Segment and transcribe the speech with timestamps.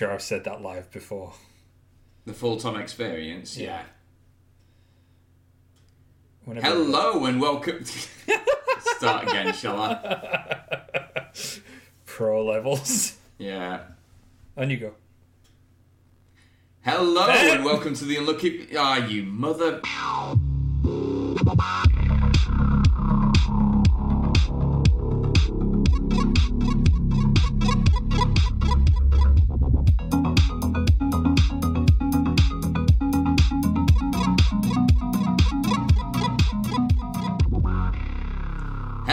[0.00, 1.34] sure I've said that live before.
[2.24, 3.66] The full Tom experience, yeah.
[3.66, 3.82] Yeah.
[6.46, 7.84] Whenever Hello and welcome.
[8.96, 11.26] Start again, shall I?
[12.06, 13.18] Pro levels.
[13.36, 13.80] Yeah.
[14.56, 14.94] And you go.
[16.80, 18.74] Hello and welcome to the Unlucky.
[18.78, 19.82] Ah, you mother.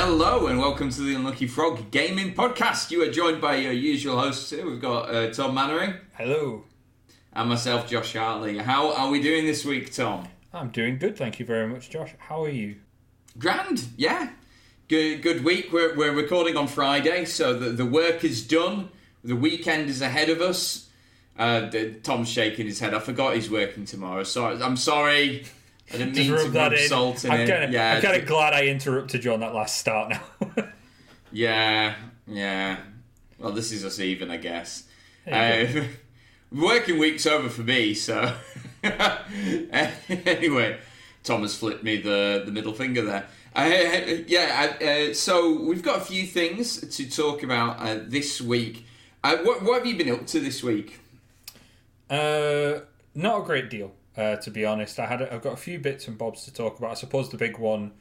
[0.10, 2.92] Hello and welcome to the Unlucky Frog Gaming Podcast.
[2.92, 4.66] You are joined by your usual hosts here.
[4.66, 6.64] We've got uh, Tom Mannering Hello.
[7.34, 8.58] and myself, Josh Hartley.
[8.58, 10.30] How are we doing this week, Tom?
[10.54, 12.14] I'm doing good, thank you very much, Josh.
[12.20, 12.78] How are you?
[13.38, 14.30] Grand, yeah.
[14.88, 15.74] Good, good week.
[15.74, 18.88] We're, we're recording on Friday, so the, the work is done.
[19.26, 20.88] The weekend is ahead of us.
[21.38, 21.70] Uh,
[22.04, 22.94] Tom's shaking his head.
[22.94, 24.24] I forgot he's working tomorrow.
[24.24, 25.44] Sorry, I'm sorry.
[25.94, 26.88] I didn't mean to rub that in.
[26.88, 27.50] salt in I'm it.
[27.50, 30.64] kind of, yeah, I'm kind of glad I interrupted you on that last start now.
[31.32, 31.96] yeah,
[32.28, 32.78] yeah.
[33.40, 34.84] Well, this is us even, I guess.
[35.30, 35.66] Uh,
[36.52, 38.34] working week's over for me, so
[40.10, 40.78] anyway,
[41.24, 43.28] Thomas flipped me the the middle finger there.
[43.56, 48.40] Uh, yeah, uh, uh, so we've got a few things to talk about uh, this
[48.40, 48.86] week.
[49.24, 51.00] Uh, what, what have you been up to this week?
[52.08, 52.82] Uh,
[53.16, 55.00] not a great deal, uh, to be honest.
[55.00, 56.92] I had a, I've got a few bits and bobs to talk about.
[56.92, 57.94] I suppose the big one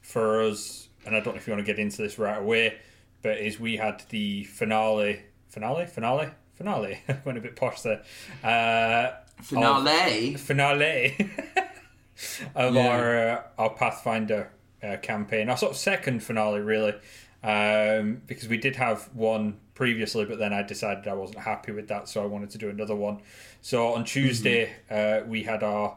[0.00, 2.78] for us, and I don't know if you want to get into this right away,
[3.22, 7.00] but is we had the finale, finale, finale, finale.
[7.24, 8.02] Went a bit posh there.
[8.42, 10.34] Uh, Finale.
[10.36, 11.16] finale
[12.54, 12.86] of Yeah.
[12.88, 14.50] our uh, our Pathfinder
[14.82, 15.48] uh, campaign.
[15.48, 16.94] Our sort of second finale, really,
[17.42, 21.88] um, because we did have one previously, but then I decided I wasn't happy with
[21.88, 23.20] that, so I wanted to do another one.
[23.64, 25.96] So on Tuesday, uh, we had our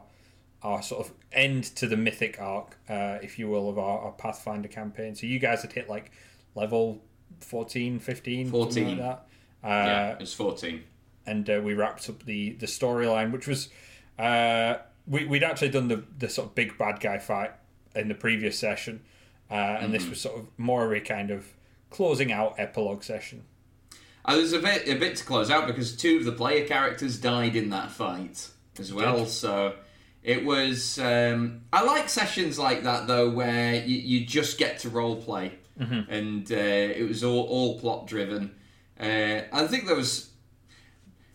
[0.62, 4.12] our sort of end to the mythic arc, uh, if you will, of our, our
[4.12, 5.14] Pathfinder campaign.
[5.14, 6.10] So you guys had hit like
[6.54, 7.02] level
[7.40, 8.88] 14, 15, something 14.
[8.88, 9.26] like that.
[9.62, 10.82] Uh, yeah, it's fourteen.
[11.26, 13.68] and uh, we wrapped up the the storyline, which was
[14.18, 14.76] uh,
[15.06, 17.52] we we'd actually done the the sort of big bad guy fight
[17.94, 19.02] in the previous session,
[19.50, 21.48] uh, and this was sort of more of a kind of
[21.90, 23.44] closing out epilogue session.
[24.28, 27.18] Uh, there's a bit a bit to close out because two of the player characters
[27.18, 29.24] died in that fight as well.
[29.24, 29.74] So
[30.22, 30.98] it was.
[30.98, 35.52] Um, I like sessions like that though, where you, you just get to role play,
[36.10, 38.54] and uh, it was all all plot driven.
[39.00, 40.26] Uh, I think there was.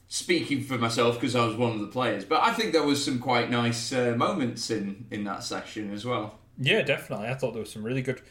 [0.07, 3.03] Speaking for myself because I was one of the players, but I think there was
[3.03, 6.37] some quite nice uh, moments in in that session as well.
[6.59, 7.29] Yeah, definitely.
[7.29, 8.21] I thought there was some really good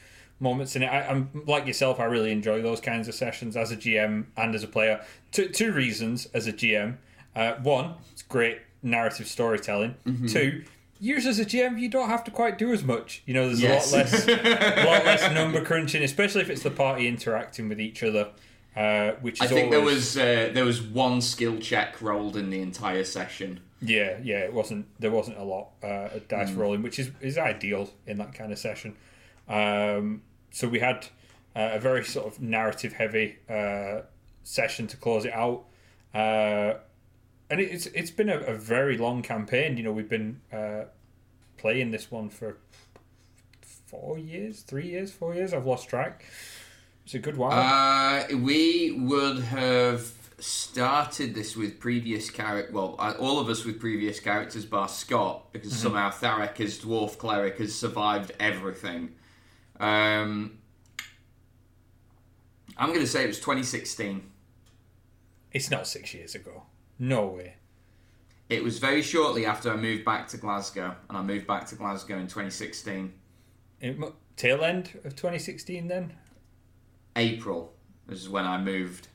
[0.43, 0.87] moments in it.
[0.87, 1.99] I, I'm like yourself.
[2.01, 5.01] I really enjoy those kinds of sessions as a GM and as a player.
[5.31, 6.97] Two two reasons as a GM.
[7.35, 9.95] Uh, one, it's great narrative storytelling.
[10.29, 10.65] Two,
[11.01, 13.23] yours as a GM, you don't have to quite do as much.
[13.25, 13.93] You know, there's Yes.
[13.93, 17.81] a lot less, a lot less number crunching, especially if it's the party interacting with
[17.81, 18.29] each other.
[18.77, 22.61] Uh, which I think there was uh, there was one skill check rolled in the
[22.61, 23.61] entire session.
[23.83, 24.87] Yeah, yeah, it wasn't.
[24.99, 26.59] There wasn't a lot uh, of dice Hmm.
[26.61, 28.97] rolling, which is is ideal in that kind of session.
[29.49, 31.07] Um, so we had
[31.57, 34.03] uh, a very sort of narrative heavy uh,
[34.45, 35.65] session to close it out,
[36.15, 36.75] uh,
[37.51, 39.77] and it, it's it's been a, a very long campaign.
[39.77, 40.85] You know, we've been uh,
[41.57, 42.59] playing this one for
[43.61, 45.53] four years, three years, four years.
[45.53, 46.25] I've lost track.
[47.05, 47.53] It's a good while.
[47.53, 52.73] Uh, we would have started this with previous character.
[52.73, 57.59] Well, all of us with previous characters, bar Scott, because somehow Tharek, his dwarf cleric,
[57.59, 59.15] has survived everything.
[59.83, 60.59] Um,
[62.79, 64.23] I'm going to say it was 2016.
[65.53, 66.63] it's not six years ago.
[66.99, 67.57] No way.
[68.49, 71.75] It was very shortly after I moved back to Glasgow, and I moved back to
[71.75, 73.13] Glasgow in 2016.
[73.81, 76.13] It, mu- tail end of 2016 then.
[77.17, 77.75] April
[78.09, 79.09] is when I moved.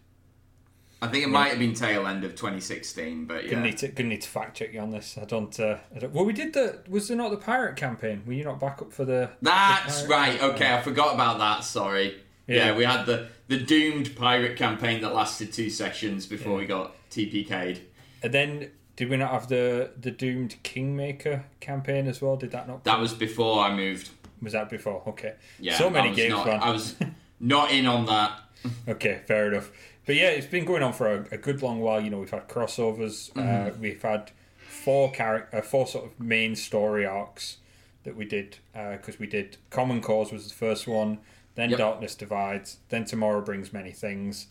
[1.02, 3.52] I think it might have been tail end of 2016, but yeah.
[3.52, 5.17] Gonna need to gonna need to fact check you on this.
[5.22, 5.58] I don't.
[5.59, 6.79] Uh, I don't well, we did the.
[6.90, 8.23] Was there not the pirate campaign?
[8.26, 9.29] Were you not back up for the?
[9.41, 10.40] That's the right.
[10.40, 10.49] campaign?
[10.52, 11.64] Okay, I forgot about that.
[11.64, 12.22] Sorry.
[12.47, 12.67] Yeah.
[12.67, 12.78] Yeah.
[12.78, 17.82] we had the the doomed pirate campaign that lasted two sessions before we got TPK'd.
[18.23, 22.35] And then did we not have the the doomed kingmaker campaign as well?
[22.35, 22.84] Did that not?
[22.85, 24.09] That was before I moved.
[24.41, 25.03] was that before?
[25.08, 25.35] Okay.
[25.59, 26.47] Yeah, So many games, Not.
[26.47, 26.96] I was
[27.40, 28.32] not in on that.
[28.88, 29.70] Okay, fair enough.
[30.07, 32.01] But yeah, it's been going on for a, a good long while.
[32.01, 33.29] You know, we've had crossovers.
[33.37, 33.81] Uh, Mm-hmm.
[33.81, 34.31] we've had
[34.67, 37.57] four character, uh, four sort of main story arcs
[38.03, 41.19] that we did because we did Common Cause was the first one,
[41.55, 41.77] then Yep.
[41.79, 44.47] Darkness Divides, then Tomorrow Brings Many Things,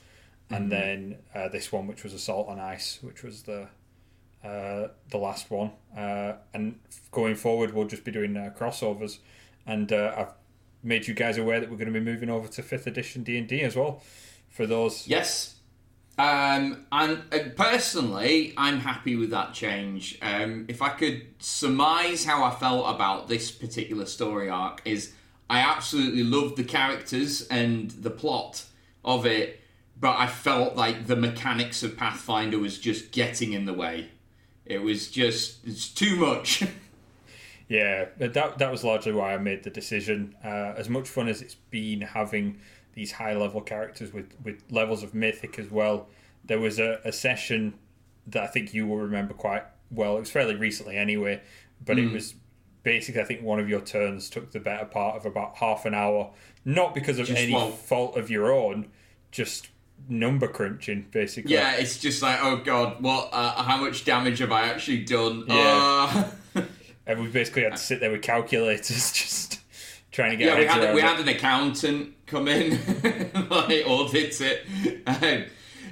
[0.50, 3.68] and then uh, this one, which was Assault on Ice, which was the
[4.44, 5.70] uh, the last one.
[5.96, 6.78] Uh, and
[7.10, 9.18] going forward, we'll just be doing uh, crossovers,
[9.66, 10.32] and uh, I've
[10.82, 13.38] made you guys aware that we're going to be moving over to fifth edition D
[13.38, 14.02] and D as well.
[14.56, 15.56] For those, Yes.
[16.18, 20.18] Um, and uh, personally, I'm happy with that change.
[20.22, 25.12] Um, if I could surmise how I felt about this particular story arc, is
[25.50, 28.64] I absolutely loved the characters and the plot
[29.04, 29.60] of it,
[30.00, 34.08] but I felt like the mechanics of Pathfinder was just getting in the way.
[34.64, 36.64] It was just it's too much.
[37.68, 40.36] Yeah, but that that was largely why I made the decision.
[40.44, 42.60] Uh, as much fun as it's been having
[42.96, 46.08] these high level characters with, with levels of mythic as well,
[46.44, 47.74] there was a, a session
[48.26, 49.62] that I think you will remember quite
[49.92, 50.16] well.
[50.16, 51.40] It was fairly recently anyway,
[51.84, 52.06] but Mm.
[52.10, 52.34] it was
[52.82, 55.94] basically I think one of your turns took the better part of about half an
[55.94, 56.30] hour,
[56.64, 58.86] not because of Just any well- fault of your own,
[59.30, 59.68] just
[60.08, 61.52] number crunching basically.
[61.52, 63.28] yeah, it's just like, oh god, what?
[63.32, 65.44] Uh, how much damage have I actually done?
[65.48, 66.28] Yeah.
[66.54, 66.62] Uh,
[67.08, 69.60] And we basically had to sit there with calculators just
[70.10, 72.70] trying to get Yeah, we had we had an accountant come in,
[73.50, 74.66] like audit it.
[75.06, 75.44] Um,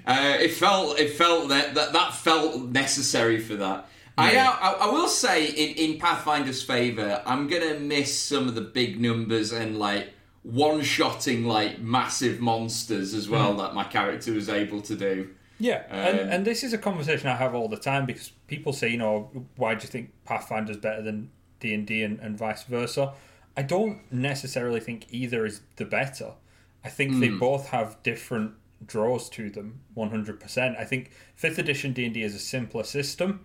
[0.06, 3.88] uh, it felt it felt that that, that felt necessary for that.
[4.16, 4.56] I, Yeah.
[4.60, 9.00] I I will say in in Pathfinder's favor, I'm gonna miss some of the big
[9.00, 10.10] numbers and like
[10.42, 15.30] one shotting like massive monsters as well that my character was able to do.
[15.58, 18.72] Yeah, Um, and, and this is a conversation I have all the time because people
[18.72, 22.64] say, you know, why do you think Pathfinder's better than D and D and vice
[22.64, 23.14] versa?
[23.56, 26.32] I don't necessarily think either is the better.
[26.84, 27.38] I think they hmm.
[27.38, 28.52] both have different
[28.84, 30.76] draws to them, one hundred percent.
[30.78, 33.44] I think fifth edition D and D is a simpler system,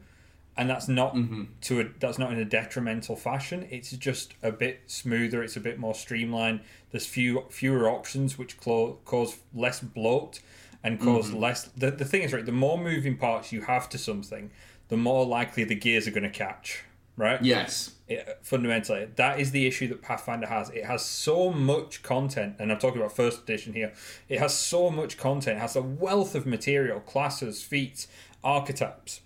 [0.57, 1.43] and that's not mm-hmm.
[1.61, 3.67] to a that's not in a detrimental fashion.
[3.69, 5.43] It's just a bit smoother.
[5.43, 6.61] It's a bit more streamlined.
[6.91, 10.41] There's few fewer options, which clo- cause less bloat
[10.83, 11.39] and because mm-hmm.
[11.39, 14.49] less the, the thing is right the more moving parts you have to something
[14.87, 16.83] the more likely the gears are going to catch
[17.17, 17.91] right Yes.
[18.09, 22.71] It, fundamentally that is the issue that pathfinder has it has so much content and
[22.71, 23.93] i'm talking about first edition here
[24.27, 28.07] it has so much content it has a wealth of material classes feats
[28.43, 29.21] archetypes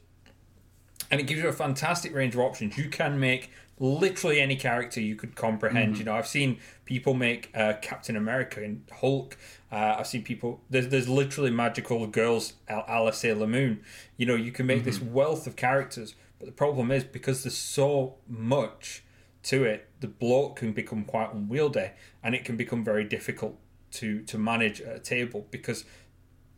[1.13, 2.75] and it gives you a fantastic range of options.
[2.75, 5.99] You can make literally any character you could comprehend.
[5.99, 9.37] You know, I've seen people make uh, Captain America and Hulk.
[9.71, 10.61] Uh, I've seen people.
[10.71, 13.81] There's there's literally magical girls, a a la Sailor Moon.
[14.17, 17.55] You know, you can make this wealth of characters, but the problem is because there's
[17.57, 19.01] so much
[19.43, 21.91] to it, the bloat can become quite unwieldy,
[22.21, 23.57] and it can become very difficult
[23.91, 25.85] to to manage at a table because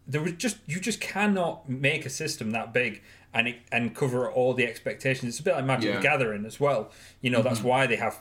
[0.08, 4.28] there was just you just cannot make a system that big and it, and cover
[4.32, 5.34] all the expectations.
[5.36, 5.98] It's a bit like Magic Yeah.
[5.98, 6.92] the Gathering as well.
[7.22, 8.18] You know that's why they have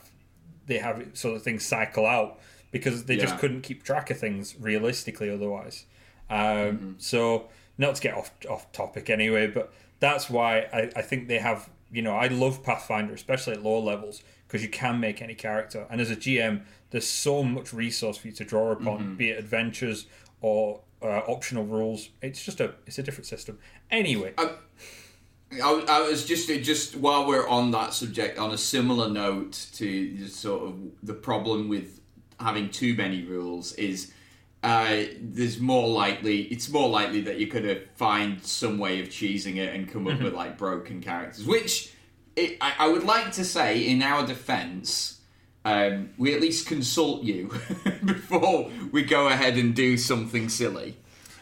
[0.66, 2.38] they have it so that things cycle out
[2.72, 5.86] because they just couldn't keep track of things realistically otherwise.
[6.28, 9.72] Um, So not to get off off topic anyway, but
[10.04, 11.70] that's why I, I think they have.
[11.90, 15.86] You know, I love Pathfinder, especially at lower levels, because you can make any character,
[15.90, 19.38] and as a GM, there's so much resource for you to draw upon, be it
[19.38, 20.06] adventures
[20.40, 22.10] or uh, optional rules.
[22.22, 23.58] It's just a it's a different system.
[23.90, 29.68] Anyway, I, I was just just while we're on that subject, on a similar note
[29.74, 32.00] to the sort of the problem with
[32.40, 34.12] having too many rules is
[34.64, 39.56] uh, there's more likely it's more likely that you're to find some way of cheesing
[39.56, 41.92] it and come up with like broken characters, which
[42.34, 45.20] it, I, I would like to say in our defence.
[45.66, 47.50] Um, we at least consult you
[48.04, 50.96] before we go ahead and do something silly.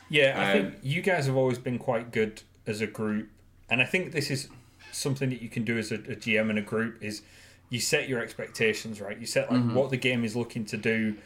[0.09, 3.31] Yeah, I Um, think you guys have always been quite good as a group,
[3.69, 4.49] and I think this is
[4.93, 7.23] something that you can do as a, a GM in a group is
[7.69, 9.19] you set your expectations right.
[9.19, 11.17] You set like what the game is looking to do,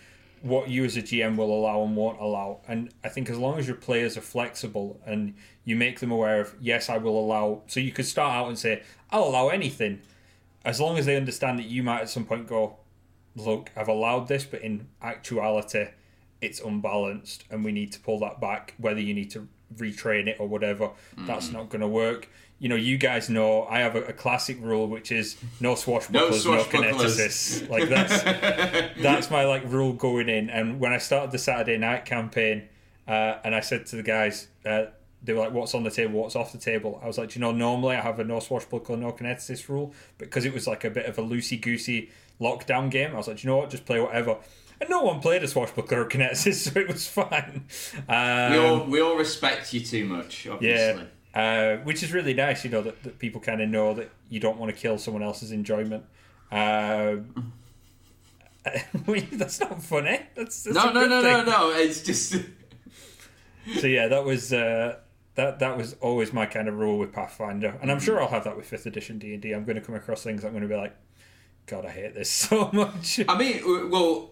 [0.43, 3.59] what you as a GM will allow and won't allow, and I think as long
[3.59, 7.63] as your players are flexible and you make them aware of yes, I will allow.
[7.67, 10.01] So you could start out and say I'll allow anything,
[10.65, 12.77] as long as they understand that you might at some point go,
[13.35, 15.89] look, I've allowed this, but in actuality,
[16.41, 18.75] it's unbalanced, and we need to pull that back.
[18.79, 22.29] Whether you need to retrain it or whatever, that's not going to work.
[22.59, 26.13] You know, you guys know I have a, a classic rule, which is no swashbucklers,
[26.13, 26.93] no, swashbucklers.
[26.93, 27.69] kineticists.
[27.69, 28.23] Like that's
[29.03, 30.49] that's my like rule going in.
[30.49, 32.69] And when I started the Saturday night campaign,
[33.07, 34.87] uh, and I said to the guys, uh,
[35.23, 36.21] they were like, "What's on the table?
[36.23, 38.41] What's off the table?" I was like, "Do "You know, normally I have a no
[38.41, 42.91] swashbuckler, no kineticist rule, because it was like a bit of a loosey goosey lockdown
[42.91, 43.71] game, I was like, "Do "You know what?
[43.71, 44.39] Just play whatever."
[44.81, 47.65] And no one played a swashbuckler or kineticist, so it was fine.
[48.09, 51.03] Um, We all we all respect you too much, obviously.
[51.03, 51.09] yeah.
[51.35, 54.41] Uh, which is really nice, you know, that, that people kind of know that you
[54.41, 56.05] don't want to kill someone else's enjoyment.
[56.53, 57.53] Um,
[59.33, 60.21] that's not funny.
[60.35, 61.71] That's, that's No, no, no, no, no.
[61.71, 62.33] It's just
[63.81, 64.97] so yeah, that was uh,
[65.35, 68.45] that that was always my kind of rule with Pathfinder, and I'm sure I'll have
[68.45, 69.53] that with fifth edition D and D.
[69.53, 70.97] I'm going to come across things I'm going to be like,
[71.67, 73.21] God, I hate this so much.
[73.29, 74.31] I mean, well,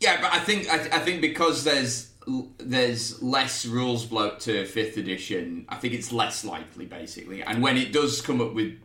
[0.00, 2.10] yeah, but I think I, I think because there's
[2.58, 7.42] there's less rules bloat to fifth edition, I think it's less likely basically.
[7.42, 8.78] And when it does come up with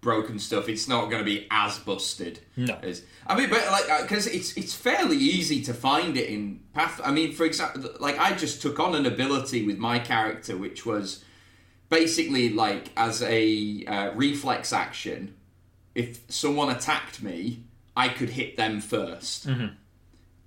[0.00, 2.40] broken stuff, it's not going to be as busted.
[2.56, 2.78] No.
[2.82, 7.00] as I mean, but like because it's it's fairly easy to find it in Path.
[7.04, 10.84] I mean, for example, like I just took on an ability with my character, which
[10.84, 11.24] was
[11.88, 15.34] basically like as a uh, reflex action.
[15.94, 17.64] If someone attacked me,
[17.96, 19.70] I could hit them 1st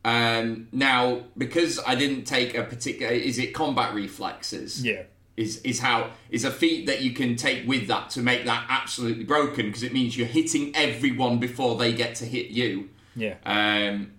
[0.05, 4.85] Um, now, because I didn't take a particular, is it combat reflexes?
[4.85, 5.03] yeah,
[5.37, 8.65] is is how is a feat that you can take with that to make that
[8.69, 13.35] absolutely broken because it means you're hitting everyone before they get to hit you, yeah.
[13.45, 14.11] um,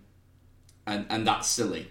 [0.86, 1.88] and and that's silly.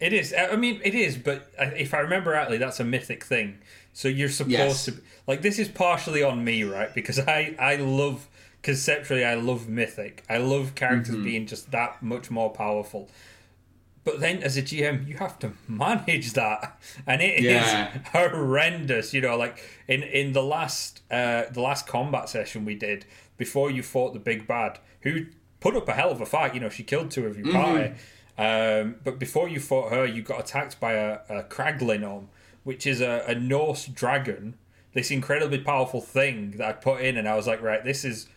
[0.00, 0.32] It is.
[0.32, 1.16] I mean, it is.
[1.18, 3.58] But if I remember rightly, that's a mythic thing.
[3.92, 4.84] So you're supposed Yes.
[4.86, 4.94] to
[5.26, 6.94] like this is partially on me, right?
[6.94, 8.27] Because I I love
[8.62, 10.24] conceptually, I love mythic.
[10.28, 11.24] I love characters Mm-hmm.
[11.24, 13.08] being just that much more powerful.
[14.04, 17.98] But then, as a GM, you have to manage that, and it is Yeah.
[18.12, 19.12] horrendous.
[19.12, 23.04] You know, like in in the last uh, the last combat session we did
[23.36, 25.26] before you fought the big bad, who
[25.60, 26.54] put up a hell of a fight.
[26.54, 27.92] You know, she killed two of your party.
[28.38, 32.26] Um, but before you fought her, you got attacked by a, a Crag Linnorm,
[32.62, 34.54] which is a, a Norse dragon.
[34.94, 38.28] This incredibly powerful thing that I put in, and I was like, right, this is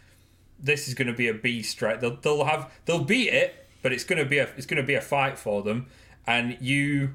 [0.61, 1.99] this is going to be a beast, right?
[1.99, 4.87] They'll they'll have they'll beat it, but it's going to be a it's going to
[4.87, 5.87] be a fight for them,
[6.27, 7.11] and you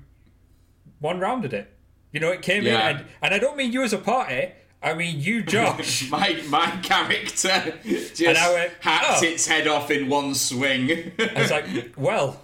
[1.01, 1.73] one rounded it.
[2.13, 2.91] You know, it came Yeah.
[2.91, 4.53] in, and and I don't mean you as a party.
[4.83, 6.09] I mean you, Josh.
[6.11, 11.13] my my character just went, hacked "Oh." its head off in one swing.
[11.19, 12.41] I was like, well,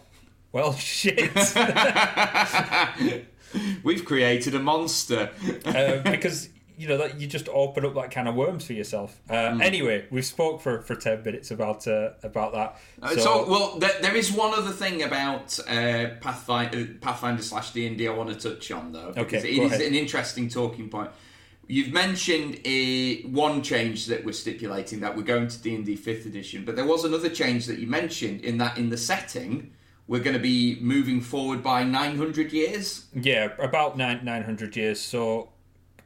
[0.50, 1.30] well, shit,
[3.82, 5.30] We've created a monster.
[5.66, 9.20] uh, because you know that you just open up that kind of worms for yourself.
[9.28, 12.78] Uh, Anyway, we've spoke for for ten minutes about uh, about that.
[13.02, 17.86] Uh, So, well, there, there is one other thing about uh, Pathfinder, Pathfinder slash D
[17.86, 19.86] and I want to touch on though, because Okay, it is ahead.
[19.86, 21.10] an interesting talking point.
[21.68, 25.96] You've mentioned a, one change that we're stipulating that we're going to D and D
[25.96, 29.72] fifth edition, but there was another change that you mentioned in that in the setting
[30.08, 33.06] we're going to be moving forward by nine hundred years.
[33.14, 35.00] Yeah, about nine nine hundred years.
[35.00, 35.51] So,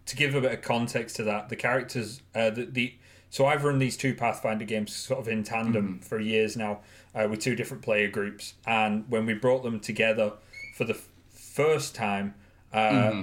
[0.06, 2.94] to give a bit of context to that, the characters, uh, the, the
[3.28, 6.80] so I've run these two Pathfinder games sort of in tandem for years now
[7.14, 10.32] uh, with two different player groups, and when we brought them together
[10.74, 12.34] for the f- first time,
[12.72, 13.22] uh,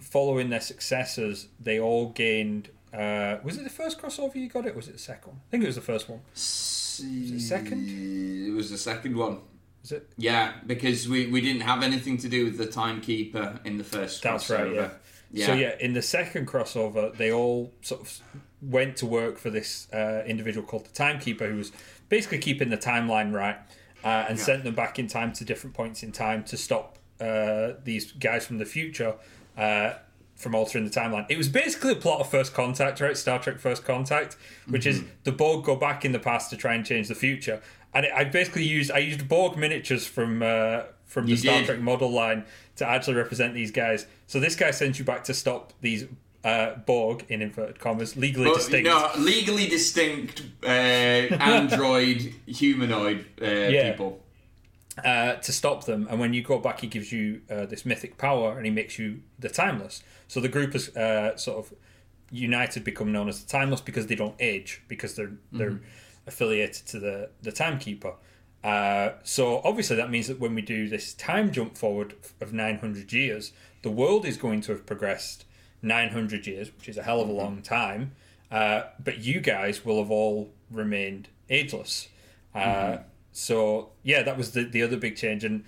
[0.00, 2.70] following their successors, they all gained.
[2.92, 4.72] Uh, was it the first crossover you got it?
[4.72, 5.40] Or was it the second one?
[5.46, 6.20] I think it was the first one.
[7.34, 7.88] it second?
[8.48, 9.40] It was the second one.
[9.84, 10.10] Is it?
[10.16, 14.22] Yeah, because we, we didn't have anything to do with the timekeeper in the first.
[14.22, 14.74] That's right.
[14.74, 14.90] Yeah.
[15.32, 15.46] Yeah.
[15.46, 18.20] So yeah, in the second crossover, they all sort of
[18.62, 21.72] went to work for this uh, individual called the Timekeeper, who was
[22.08, 23.56] basically keeping the timeline right,
[24.04, 27.72] uh, and sent them back in time to different points in time to stop uh,
[27.84, 29.14] these guys from the future.
[29.56, 29.94] Uh,
[30.36, 33.16] from altering the timeline, it was basically a plot of First Contact, right?
[33.16, 34.36] Star Trek First Contact,
[34.68, 35.08] which is Mm-hmm.
[35.24, 37.60] the Borg go back in the past to try and change the future.
[37.92, 41.66] And I basically used I used Borg miniatures from uh, from the You Star did.
[41.66, 42.44] Trek model line
[42.76, 44.06] to actually represent these guys.
[44.28, 46.06] So this guy sends you back to stop these
[46.44, 48.86] uh, Borg in inverted commas legally But, distinct.
[48.88, 53.90] No, legally distinct uh, android humanoid uh, Yeah.
[53.90, 54.20] people.
[55.04, 56.06] uh, to stop them.
[56.10, 58.98] And when you go back, he gives you uh, this mythic power, and he makes
[58.98, 60.02] you the timeless.
[60.28, 61.74] So the group is uh, sort of
[62.30, 65.80] united, become known as the timeless because they don't age because they're they're
[66.26, 68.14] affiliated to the the timekeeper.
[68.64, 73.12] Uh, so obviously that means that when we do this time jump forward of 900
[73.12, 75.44] years, the world is going to have progressed
[75.82, 78.12] 900 years, which is a hell of a long time.
[78.50, 82.08] Uh, but you guys will have all remained ageless.
[82.54, 82.98] Uh,
[83.32, 85.64] So yeah, that was the, the other big change, and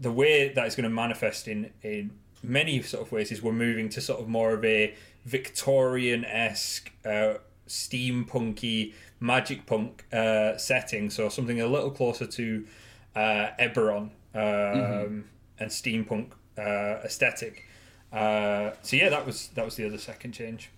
[0.00, 2.10] the way that is going to manifest in in
[2.42, 6.90] many sort of ways is we're moving to sort of more of a Victorian esque,
[7.04, 7.34] uh,
[7.68, 11.10] steampunky, magic punk uh, setting.
[11.10, 12.66] So something a little closer to
[13.14, 15.24] uh, Eberron um,
[15.58, 17.64] and steampunk uh, aesthetic.
[18.12, 20.70] Uh, so yeah, that was that was the other second change.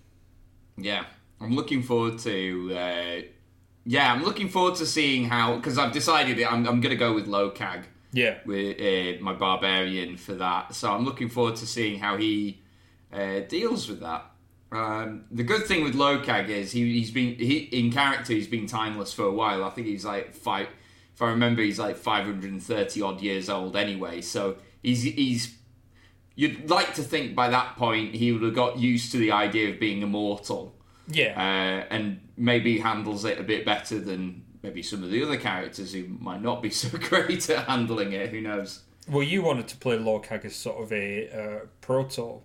[0.77, 1.05] Yeah,
[1.39, 2.75] I'm looking forward to.
[2.75, 3.21] Uh,
[3.85, 6.95] yeah, I'm looking forward to seeing how because I've decided that I'm, I'm going to
[6.95, 7.85] go with low cag.
[8.11, 10.73] Yeah, with uh, my barbarian for that.
[10.73, 12.61] So I'm looking forward to seeing how he
[13.13, 14.25] uh, deals with that.
[14.71, 18.67] Um, the good thing with Locag is he, he's been he in character he's been
[18.67, 19.63] timeless for a while.
[19.63, 20.67] I think he's like five.
[21.13, 24.21] If I remember, he's like 530 odd years old anyway.
[24.21, 25.57] So he's he's
[26.35, 29.69] you'd like to think by that point he would have got used to the idea
[29.71, 30.75] of being immortal.
[31.07, 31.33] Yeah.
[31.35, 35.93] Uh, and maybe handles it a bit better than maybe some of the other characters
[35.93, 38.29] who might not be so great at handling it.
[38.29, 38.83] Who knows?
[39.09, 42.41] Well, you wanted to play Lorcag as sort of a uh, proto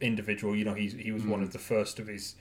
[0.00, 0.54] individual.
[0.56, 2.34] You know, he's he was one of the first of his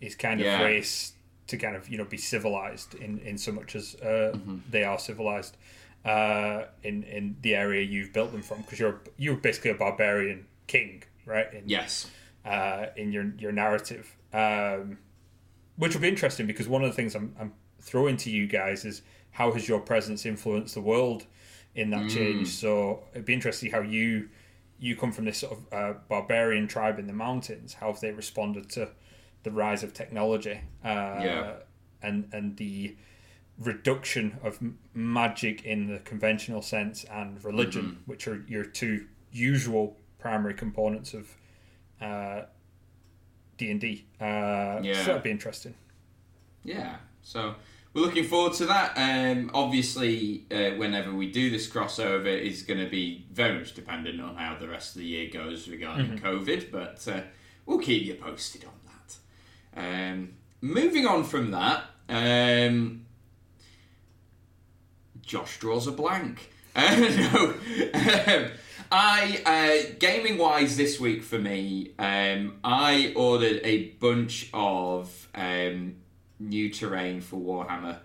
[0.00, 1.12] his kind of race
[1.48, 4.36] to kind of you know be civilized in in so much as uh,
[4.70, 5.56] they are civilized
[6.04, 10.46] uh, in in the area you've built them from because you're you're basically a barbarian
[10.66, 11.52] king, right?
[11.54, 12.10] In, Yes.
[12.44, 14.98] uh, in your your narrative, um,
[15.76, 18.84] which will be interesting because one of the things I'm, I'm throwing to you guys
[18.84, 21.26] is how has your presence influenced the world
[21.74, 22.48] in that change?
[22.48, 24.28] So it'd be interesting how you
[24.78, 27.74] you come from this sort of uh, barbarian tribe in the mountains.
[27.74, 28.90] How have they responded to
[29.42, 30.60] the rise of technology?
[30.84, 30.88] Uh,
[31.22, 31.52] Yeah.
[32.02, 32.96] and and the
[33.58, 34.58] reduction of
[34.92, 41.28] magic in the conventional sense and religion, which are your two usual primary components of
[42.00, 42.42] uh,
[43.56, 44.06] D and D.
[44.20, 44.92] Uh, Yeah.
[45.02, 45.74] So that'd be interesting.
[46.64, 46.96] Yeah.
[47.22, 47.54] So
[47.96, 48.92] we're looking forward to that.
[48.98, 54.20] Um, obviously, uh, whenever we do this crossover, is going to be very much dependent
[54.20, 57.22] on how the rest of the year goes regarding COVID, but uh,
[57.64, 60.12] we'll keep you posted on that.
[60.12, 63.06] Um, moving on from that, um,
[65.22, 66.52] Josh draws a blank.
[66.78, 66.94] Uh,
[67.32, 67.54] no,
[67.94, 68.50] um,
[68.92, 75.96] I uh, gaming wise this week for me, um, I ordered a bunch of um,
[76.38, 77.98] new terrain for Warhammer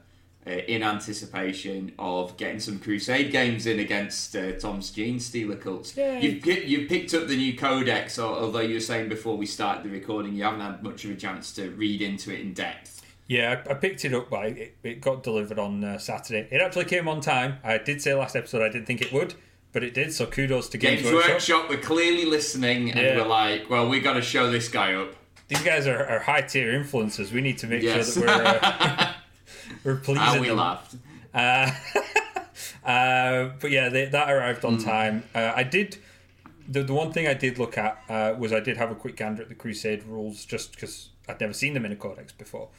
[0.48, 5.96] uh, in anticipation of getting some Crusade games in against uh, Tom's Genestealer cults.
[5.96, 6.22] Yay.
[6.22, 9.90] You've you've picked up the new codex, although you were saying before we started the
[9.90, 13.04] recording you haven't had much of a chance to read into it in depth.
[13.28, 16.48] Yeah, I, I picked it up, but it, it got delivered on uh, Saturday.
[16.52, 17.58] It actually came on time.
[17.64, 19.36] I did say last episode I didn't think it would,
[19.72, 20.12] but it did.
[20.12, 21.32] So kudos to Games, Games Workshop.
[21.32, 23.18] Workshop were clearly listening and Yeah.
[23.22, 25.14] were like, well, we've got to show this guy up.
[25.52, 27.32] These guys are, are high tier influencers.
[27.32, 28.14] We need to make Yes.
[28.14, 29.14] sure that we're uh,
[29.84, 30.58] we're pleasing and we them.
[30.58, 30.96] laughed.
[31.34, 31.72] Uh,
[32.90, 35.24] uh, but yeah, they, that arrived on time.
[35.36, 35.98] Uh, I did.
[36.68, 39.18] The, the one thing I did look at uh, was I did have a quick
[39.18, 42.70] gander at the Crusade rules just because I'd never seen them in a codex before.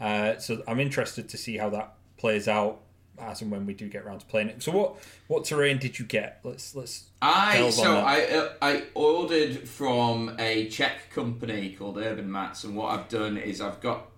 [0.00, 2.80] Uh, so I'm interested to see how that plays out
[3.20, 4.62] as and when we do get around to playing it.
[4.62, 6.40] So what what terrain did you get?
[6.44, 7.96] Let's let's I so.
[7.96, 13.36] I uh, I ordered from a Czech company called Urban Mats, and what I've done
[13.36, 14.08] is I've got.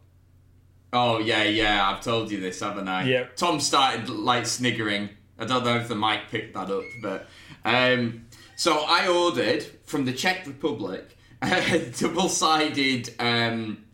[0.92, 3.04] Oh yeah, yeah, I've told you this, haven't I?
[3.04, 3.26] Yeah.
[3.36, 5.10] Tom started like sniggering.
[5.38, 7.28] I don't know if the mic picked that up, but
[7.64, 13.84] um, so I ordered from the Czech Republic a double-sided um,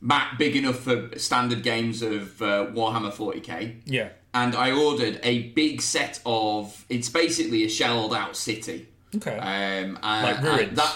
[0.00, 4.08] mat big enough for standard games of uh, Warhammer 40k yeah
[4.38, 6.84] and I ordered a big set of.
[6.88, 8.78] It's basically a shelled out city.
[9.16, 10.76] okay Um, and, Like ruins?
[10.76, 10.94] that,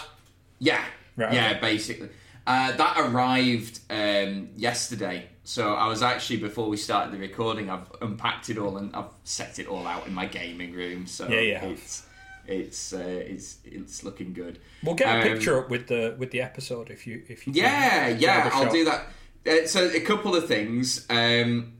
[0.58, 0.84] yeah,
[1.16, 1.60] Right, yeah, okay.
[1.60, 2.08] basically.
[2.46, 5.18] Uh, that arrived um, yesterday.
[5.44, 9.12] So I was actually before we started the recording, I've unpacked it all and I've
[9.24, 11.06] set it all out in my gaming room.
[11.06, 11.70] So Yeah, have.
[11.72, 12.06] it's
[12.46, 12.98] it's uh,
[13.32, 14.58] it's it's looking good.
[14.84, 17.52] we'll get a Um, picture up with the with the episode if you if you
[17.54, 18.20] Yeah, can.
[18.20, 19.00] yeah, I'll do that.
[19.46, 21.06] Uh, so a couple of things.
[21.10, 21.72] Um,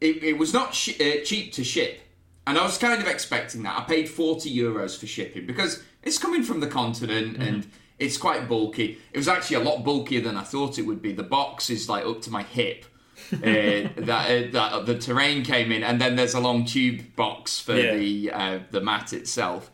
[0.00, 2.00] it, it was not sh- uh, cheap to ship,
[2.46, 3.78] and I was kind of expecting that.
[3.78, 7.66] I paid forty euros for shipping because it's coming from the continent and
[7.98, 8.98] it's quite bulky.
[9.12, 11.12] It was actually a lot bulkier than I thought it would be.
[11.12, 12.86] The box is like up to my hip.
[13.32, 17.60] uh, that uh, that the terrain came in, and then there's a long tube box
[17.60, 17.94] for Yeah.
[17.96, 19.70] the uh, the mat itself.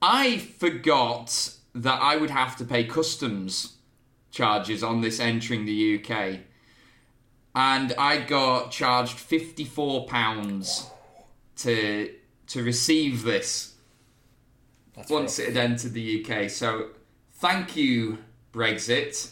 [0.00, 3.76] I forgot that I would have to pay customs
[4.30, 6.40] charges on this entering the UK.
[7.54, 10.88] And I got charged fifty-four pounds
[11.58, 12.12] to
[12.48, 13.74] to receive this
[14.96, 15.48] That's once rough.
[15.48, 16.50] it had entered the UK.
[16.50, 16.88] So
[17.34, 18.18] thank you,
[18.52, 19.30] Brexit.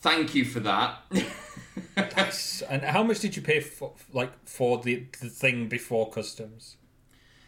[0.00, 0.98] Thank you for that.
[2.16, 2.62] Nice.
[2.62, 6.76] And how much did you pay for like for the the thing before customs?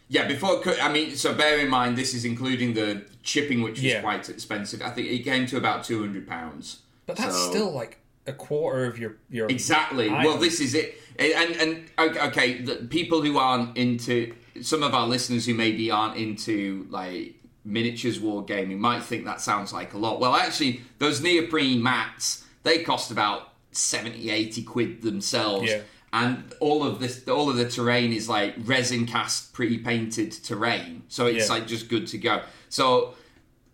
[0.09, 3.83] Yeah, before I mean, so bear in mind this is including the shipping, which is
[3.85, 4.01] Yeah.
[4.01, 4.81] quite expensive.
[4.81, 6.79] I think it came to about two hundred pounds.
[7.05, 10.09] But that's So- still like a quarter of your your Exactly.
[10.09, 10.95] I well, this is it.
[11.19, 16.17] And and okay, the people who aren't into some of our listeners who maybe aren't
[16.17, 20.19] into like miniatures war gaming might think that sounds like a lot.
[20.19, 25.69] Well, actually, those neoprene mats they cost about 70, 80 quid themselves.
[25.69, 25.81] Yeah.
[26.13, 31.25] And all of this, all of the terrain is like resin cast, pre-painted terrain, so
[31.25, 31.53] it's Yeah.
[31.53, 32.41] like just good to go.
[32.69, 33.15] So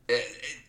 [0.09, 0.13] uh,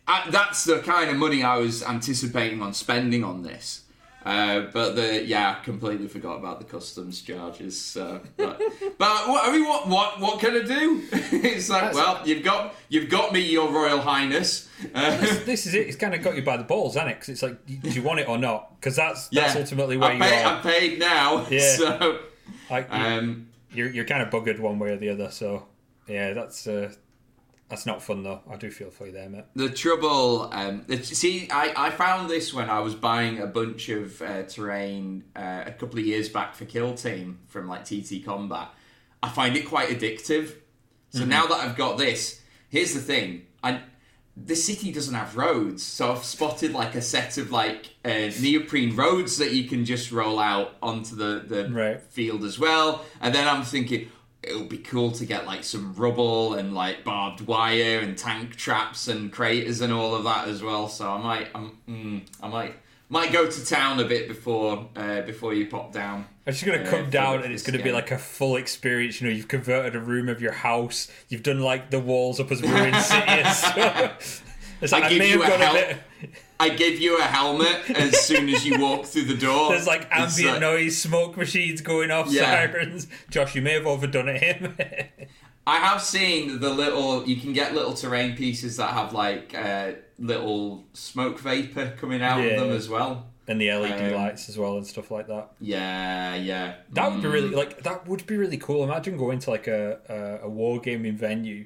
[0.09, 3.83] I, that's the kind of money I was anticipating on spending on this.
[4.25, 7.81] Uh, but the yeah, I completely forgot about the customs charges.
[7.81, 8.59] So, but,
[8.99, 11.03] but what, I mean, what what what can I do?
[11.13, 14.69] it's like, That's- well, you've got you've got me, Your Royal Highness.
[14.95, 15.87] Uh, this is it.
[15.87, 17.15] It's kind of got you by the balls, hasn't it?
[17.15, 18.79] Because it's like, do you want it or not?
[18.81, 20.55] Because that's that's yeah, ultimately where I you pay, are.
[20.55, 21.47] I'm paid now.
[21.49, 21.77] Yeah.
[21.77, 22.19] So,
[22.71, 25.31] Like, um, you're you're kind of buggered one way or the other.
[25.31, 25.67] So
[26.07, 26.93] yeah, that's uh,
[27.69, 28.41] that's not fun though.
[28.51, 29.45] I do feel for you there, mate.
[29.55, 34.21] The trouble, um, see, I, I found this when I was buying a bunch of
[34.23, 38.69] uh, terrain uh, a couple of years back for Kill Team from like TT Combat.
[39.23, 40.55] I find it quite addictive.
[41.11, 43.81] So now that I've got this, here's the thing: I
[44.37, 48.95] the city doesn't have roads, so I've spotted like a set of like uh, neoprene
[48.95, 52.01] roads that you can just roll out onto the the Right.
[52.01, 53.05] field as well.
[53.21, 54.11] And then I'm thinking
[54.43, 58.57] it would be cool to get like some rubble and like barbed wire and tank
[58.57, 60.89] traps and craters and all of that as well.
[60.89, 62.75] So I might, I'm, mm, I might,
[63.09, 66.27] might go to town a bit before uh, before you pop down.
[66.47, 69.21] I'm just gonna come for down and it's gonna be like a full experience.
[69.21, 71.11] You know, you've converted a room of your house.
[71.29, 74.45] You've done like the walls up as ruined city and stuff.
[74.81, 75.81] It's like, I I, may you have a gone a
[76.21, 76.33] bit.
[76.61, 79.71] I give you a helmet as soon as you walk through the door.
[79.71, 82.43] There's like ambient like- noise, smoke machines going off, Yeah.
[82.43, 83.07] sirens.
[83.31, 84.43] Josh, you may have overdone it.
[84.43, 84.75] Him.
[85.67, 87.27] I have seen the little.
[87.29, 92.39] You can get little terrain pieces that have like uh, little smoke vapor coming out
[92.43, 92.51] Yeah.
[92.53, 93.27] of them as well.
[93.47, 95.53] and the LED Um, lights as well and stuff like that.
[95.59, 96.75] Yeah, yeah.
[96.93, 97.33] That would be Mm.
[97.33, 98.83] really like that would be really cool.
[98.85, 99.99] Imagine going to like a
[100.43, 101.65] a, a wargaming venue.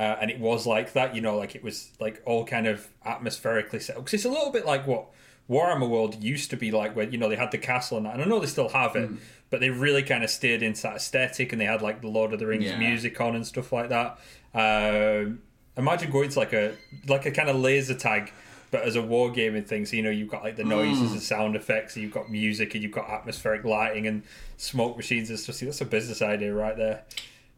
[0.00, 2.88] Uh, and it was like that, you know, like it was like all kind of
[3.04, 4.02] atmospherically set up.
[4.04, 5.04] Because it's a little bit like what
[5.48, 8.14] Warhammer World used to be like, where you know they had the castle and that.
[8.14, 9.04] And I know they still have Mm.
[9.04, 9.10] it,
[9.50, 12.32] but they really kind of stayed into that aesthetic, and they had like the Lord
[12.32, 12.78] of the Rings Yeah.
[12.78, 14.18] music on and stuff like that.
[14.54, 15.42] Um,
[15.76, 18.32] imagine going to like a like a kind of laser tag,
[18.70, 19.84] but as a wargaming thing.
[19.86, 22.74] So you know you've got like the noises and sound effects, and you've got music,
[22.74, 24.22] and you've got atmospheric lighting and
[24.56, 25.56] smoke machines and stuff.
[25.56, 27.02] See, that's a business idea right there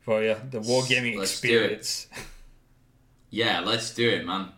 [0.01, 0.37] for you.
[0.51, 2.07] The wargaming Let's experience.
[3.33, 4.51] Yeah, let's do it, man.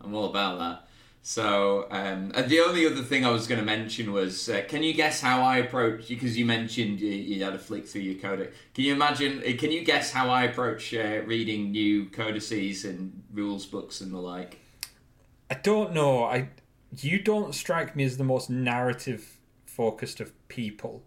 [0.00, 0.88] I'm all about that.
[1.22, 4.82] So, um, and the only other thing I was going to mention was, uh, can
[4.84, 6.08] you guess how I approach?
[6.08, 8.56] Because you mentioned you, you had a flick through your codex.
[8.72, 9.42] Can you imagine?
[9.46, 14.14] uh, Can you guess how I approach uh, reading new codices and rules books and
[14.14, 14.58] the like?
[15.50, 16.24] I don't know.
[16.24, 16.50] I
[16.98, 21.02] you don't strike me as the most narrative focused of people.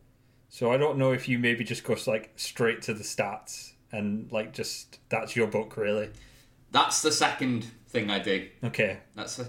[0.50, 4.32] So I don't know if you maybe just go like straight to the stats and
[4.32, 6.10] like just that's your book really.
[6.74, 8.48] That's the second thing I do.
[8.66, 8.98] Okay.
[9.16, 9.48] That's the,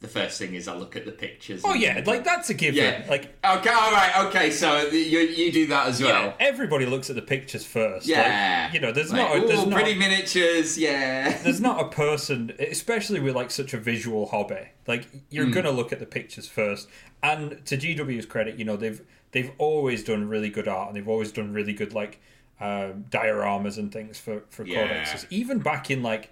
[0.00, 1.62] the first thing is I look at the pictures.
[1.64, 2.82] Oh and- yeah, like that's a given.
[2.82, 3.06] yeah.
[3.08, 4.50] Like okay, all right, okay.
[4.50, 6.24] So you you do that as well.
[6.26, 8.06] yeah, everybody looks at the pictures first.
[8.06, 8.64] Yeah.
[8.64, 10.76] Like, you know, there's Like, not a, there's ooh, not pretty miniatures.
[10.76, 11.38] Yeah.
[11.42, 14.68] there's not a person, especially with like such a visual hobby.
[14.86, 16.88] Like you're gonna look at the pictures first.
[17.22, 19.00] And to GW's credit, you know they've
[19.32, 22.20] they've always done really good art, and they've always done really good like
[22.60, 24.86] um, dioramas and things for for Yeah.
[25.04, 25.26] codexes.
[25.30, 26.30] Even back in like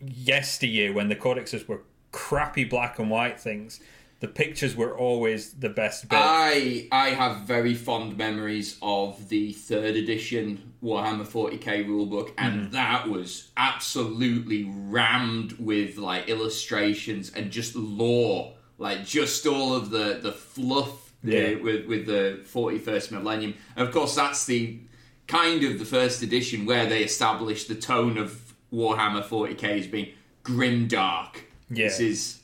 [0.00, 3.80] yesteryear, when the codexes were crappy black and white things,
[4.20, 6.18] the pictures were always the best bit.
[6.20, 12.70] I I have very fond memories of the third edition Warhammer 40k rulebook, and Mm-hmm.
[12.72, 20.18] that was absolutely rammed with like illustrations and just lore, like just all of the
[20.22, 21.54] the fluff uh, Yeah.
[21.56, 23.54] with with the 41st millennium.
[23.76, 24.78] And of course, that's the
[25.26, 30.10] kind of the first edition where they established the tone of Warhammer 40k as being
[30.42, 31.44] grim dark.
[31.70, 31.86] Yeah.
[31.88, 32.40] This is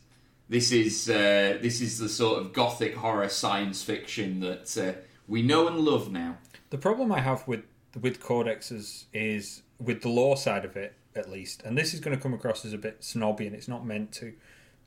[0.48, 5.42] this is uh, this is the sort of gothic horror science fiction that uh, we
[5.42, 6.38] know and love now.
[6.70, 7.64] The problem I have with
[8.00, 12.16] with codexes is with the law side of it, at least, and this is going
[12.16, 14.32] to come across as a bit snobby, and it's not meant to,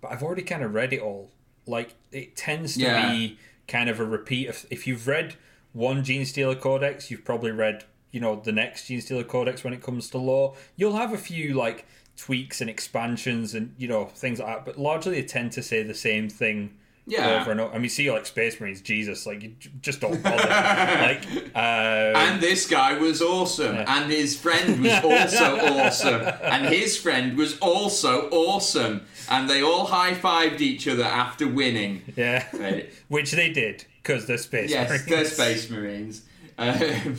[0.01, 1.31] but I've already kind of read it all.
[1.67, 3.11] Like it tends to Yeah.
[3.11, 5.35] be kind of a repeat of if you've read
[5.73, 7.83] one Genestealer Codex, you've probably read
[8.15, 10.55] you know the next Genestealer Codex when it comes to law.
[10.77, 11.85] You'll have a few like
[12.17, 15.83] tweaks and expansions and you know things like that, but largely they tend to say
[15.83, 16.59] the same thing
[17.05, 17.41] Yeah.
[17.41, 17.75] over and over.
[17.75, 20.37] I mean, see, like Space Marines, Jesus, like you j- just don't bother.
[21.09, 21.23] like,
[21.53, 25.47] um, And this guy was awesome, and his friend was also
[25.77, 26.21] awesome,
[26.53, 32.01] and his friend was also awesome, and they all high fived each other after winning.
[32.15, 32.89] yeah, Right.
[33.09, 35.05] which they did because they're Space Yes, Marines.
[35.05, 36.21] they're Space Marines.
[36.57, 37.17] Um,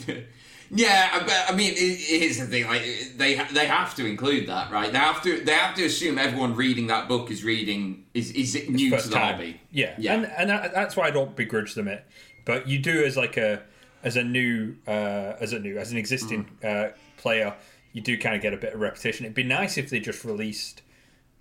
[0.69, 2.83] yeah, I- but I mean, it- here's the thing: like
[3.17, 4.91] they they have to include that, right?
[4.91, 8.67] They have to they have to assume everyone reading that book is reading is is
[8.69, 9.33] new to the time.
[9.35, 9.61] hobby.
[9.71, 10.13] Yeah, Yeah.
[10.15, 12.05] and and that, that's why I don't begrudge them it.
[12.45, 13.63] But you do as like a
[14.03, 16.89] as a new uh, as a new as an existing Mm.
[16.89, 17.55] uh, player,
[17.93, 19.25] you do kind of get a bit of repetition.
[19.25, 20.81] It'd be nice if they just released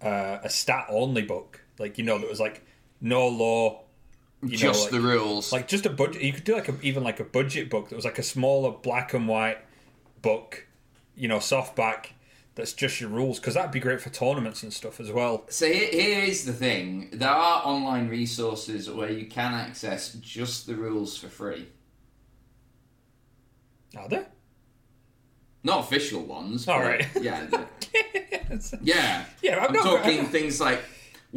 [0.03, 2.63] uh, a stat only book, like you know, that was like
[3.01, 3.83] no law,
[4.43, 5.53] you know, Just like, the rules.
[5.53, 6.23] like just a budget.
[6.23, 8.71] You could do like a, even like a budget book that was like a smaller
[8.73, 9.59] black and white
[10.23, 10.67] book,
[11.17, 12.09] you know, softback.
[12.55, 15.45] That's just your rules because that'd be great for tournaments and stuff as well.
[15.51, 20.67] So here, here is the thing: there are online resources where you can access just
[20.67, 21.67] the rules for free.
[23.97, 24.27] Are there?
[25.65, 26.69] Not official ones.
[26.69, 27.07] All right.
[27.21, 27.47] Yeah.
[28.83, 29.25] yeah.
[29.43, 30.81] Yeah, I'm I'm not- talking I'm- things like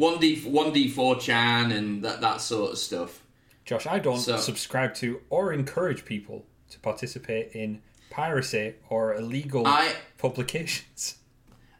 [0.00, 3.22] one D one D four chan and that that sort of stuff.
[3.64, 9.66] Josh, I don't So- subscribe to or encourage people to participate in piracy or illegal
[9.66, 11.16] I publications.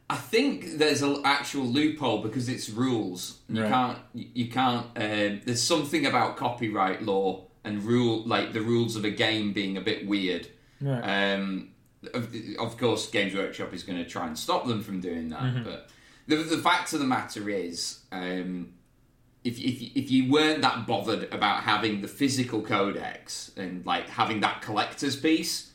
[0.08, 3.38] I think there's an actual loophole because it's rules.
[3.48, 3.70] You Right.
[3.70, 3.98] can't.
[4.12, 4.86] You can't.
[4.96, 9.76] Um, there's something about copyright law and rule, like the rules of a game being
[9.76, 10.48] a bit weird.
[10.80, 11.02] Right.
[11.34, 11.70] Um,
[12.12, 15.62] of, of course, Games Workshop is going to try and stop them from doing that.
[15.64, 15.88] But
[16.30, 18.72] the, the fact of the matter is, um,
[19.44, 24.40] if, if, if you weren't that bothered about having the physical codex and like having
[24.40, 25.72] that collector's piece,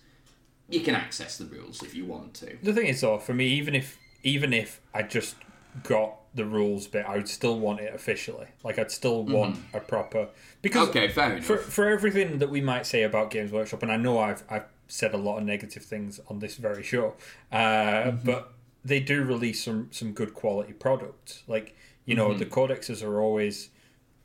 [0.70, 2.58] you can access the rules if you want to.
[2.64, 5.36] The thing is, though, for me, even if even if I just
[5.84, 8.48] got the rules bit, I would still want it officially.
[8.64, 10.30] Like I'd still want a proper
[10.62, 11.46] because Okay, fair enough.
[11.46, 14.66] for for everything that we might say about Games Workshop, and I know I've I've
[14.88, 17.16] said a lot of negative things on this very show,
[17.52, 18.54] uh, but
[18.86, 21.44] they do release some some good quality products.
[21.48, 23.70] Like you know, the codexes are always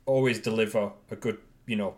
[0.05, 1.95] always deliver a good you know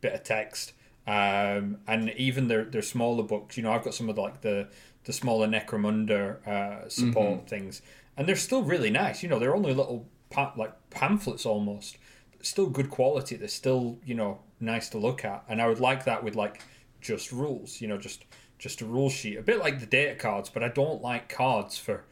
[0.00, 0.72] bit of text.
[1.06, 4.40] Um, and even their their smaller books, you know, I've got some of the, like
[4.42, 4.68] the
[5.04, 7.80] the smaller Necromunda uh, support things,
[8.16, 9.22] and they're still really nice.
[9.22, 11.96] You know, they're only little pa- like pamphlets almost,
[12.36, 13.36] but still good quality.
[13.36, 16.62] They're still you know nice to look at, and I would like that with like
[17.00, 17.80] just rules.
[17.80, 18.24] You know, just
[18.60, 20.48] just a rule sheet, a bit like the data cards.
[20.50, 22.04] But I don't like cards for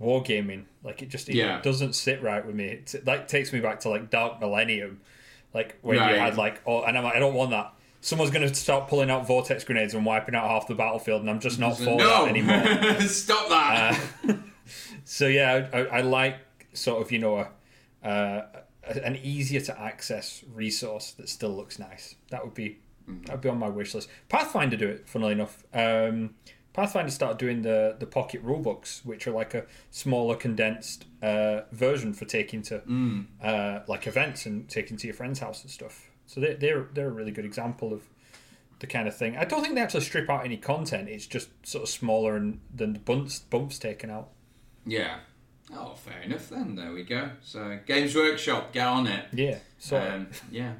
[0.00, 0.64] wargaming.
[0.82, 1.60] Like it just it Yeah.
[1.60, 2.64] doesn't sit right with me.
[2.64, 5.00] It like takes me back to like Dark Millennium,
[5.54, 6.14] like when Right.
[6.14, 7.74] you had like oh, and I'm like I don't want that.
[8.02, 11.28] Someone's going to start pulling out vortex grenades and wiping out half the battlefield, and
[11.28, 13.00] I'm just not for no, that anymore.
[13.08, 14.00] stop that.
[15.04, 16.36] So yeah, I, I like
[16.72, 17.38] sort of you know
[18.02, 18.42] a, uh,
[19.02, 22.14] an easier to access resource that still looks nice.
[22.30, 22.78] That would be
[23.26, 24.08] that would be on my wish list.
[24.28, 25.64] Pathfinder do it, funnily enough.
[25.72, 26.34] Um,
[26.72, 32.12] Pathfinder started doing the the pocket rulebooks, which are like a smaller, condensed uh, version
[32.14, 32.82] for taking to
[33.42, 36.08] uh, like events and taking to your friend's house and stuff.
[36.26, 38.02] So they, they're they're a really good example of
[38.78, 39.36] the kind of thing.
[39.36, 41.08] I don't think they actually strip out any content.
[41.08, 44.28] It's just sort of smaller and than the bumps bumps taken out.
[44.86, 45.18] yeah.
[45.72, 46.74] Oh, fair enough then.
[46.74, 47.30] There we go.
[47.42, 49.26] So, Games Workshop, get on it.
[49.32, 49.58] Yeah.
[49.78, 50.72] So Um, yeah,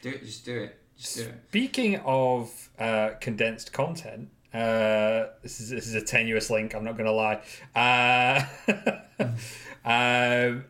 [0.00, 0.24] do it.
[0.24, 0.78] Just do it.
[0.98, 1.34] Just do it.
[1.48, 6.74] speaking of uh, condensed content, uh, this is this is a tenuous link.
[6.74, 7.40] I'm not going to lie.
[7.74, 8.44] Uh,
[9.84, 10.64] um,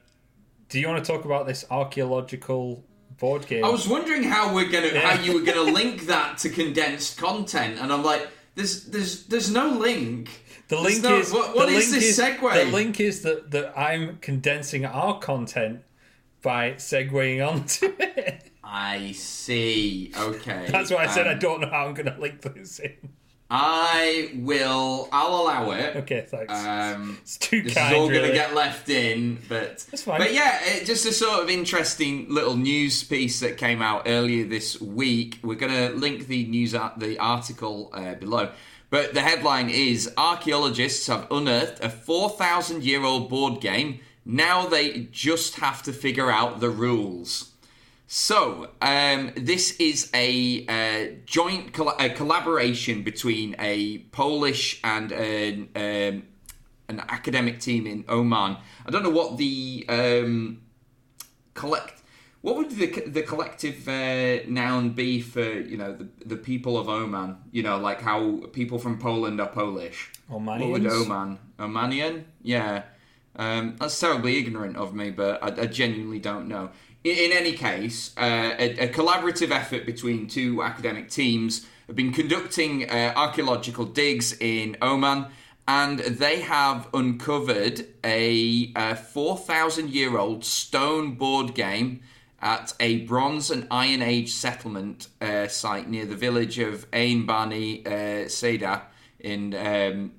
[0.68, 2.84] do you want to talk about this archaeological
[3.18, 3.64] board game?
[3.64, 5.00] I was wondering how we're gonna, Yeah.
[5.16, 9.50] how you were gonna link that to condensed content, and I'm like, there's, there's, there's
[9.50, 10.28] no link.
[10.68, 12.64] the link no- is what, what is link this is, segue?
[12.66, 15.82] The link is that that I'm condensing our content
[16.42, 18.47] by segueing onto it.
[18.70, 20.12] I see.
[20.14, 20.66] Okay.
[20.70, 22.92] That's why I said I Um, don't know how I'm going to link this in.
[23.50, 25.08] I will.
[25.10, 25.96] I'll allow it.
[25.96, 26.52] Okay, thanks.
[26.52, 27.94] Um, it's too this kind.
[27.94, 30.18] is all going to get left in, but That's fine.
[30.18, 34.44] But yeah, it, just a sort of interesting little news piece that came out earlier
[34.46, 35.38] this week.
[35.42, 38.50] We're going to link the news art, the article uh, below.
[38.90, 44.00] But the headline is: Archaeologists have unearthed a four thousand year old board game.
[44.26, 47.47] Now they just have to figure out the rules.
[48.10, 56.22] So, um, this is a uh, joint a collaboration between a Polish and an, um,
[56.88, 58.56] an academic team in Oman.
[58.86, 60.62] I don't know what the um,
[61.52, 62.00] collect.
[62.40, 66.88] What would the the collective uh, noun be for you know the the people of
[66.88, 67.36] Oman?
[67.52, 70.10] You know, like how people from Poland are Polish.
[70.28, 71.38] What would Oman?
[71.58, 72.24] Omanian?
[72.40, 72.84] Yeah.
[73.36, 76.70] Um, that's terribly ignorant of me, but I, I genuinely don't know.
[77.04, 82.90] In, any case, uh, a, a collaborative effort between two academic teams have been conducting
[82.90, 85.26] uh, archaeological digs in Oman,
[85.68, 92.00] and they have uncovered a, uh 4,000 year old stone board game
[92.40, 97.84] at a Bronze and Iron Age settlement uh, site near the village of Ain Bani
[97.84, 98.82] uh, Seda
[99.18, 100.12] in um,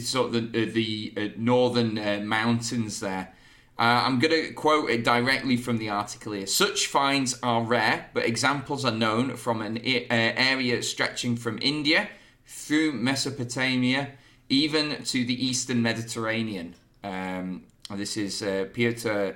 [0.00, 3.34] sort of the, the uh, northern uh, mountains there.
[3.82, 6.46] Uh, I'm going to quote it directly from the article here.
[6.46, 10.14] Such finds are rare, but examples are known from an i- uh,
[10.52, 12.08] area stretching from India
[12.46, 14.10] through Mesopotamia,
[14.48, 16.76] even to the eastern Mediterranean.
[17.02, 19.30] Um, this is uh, Piotr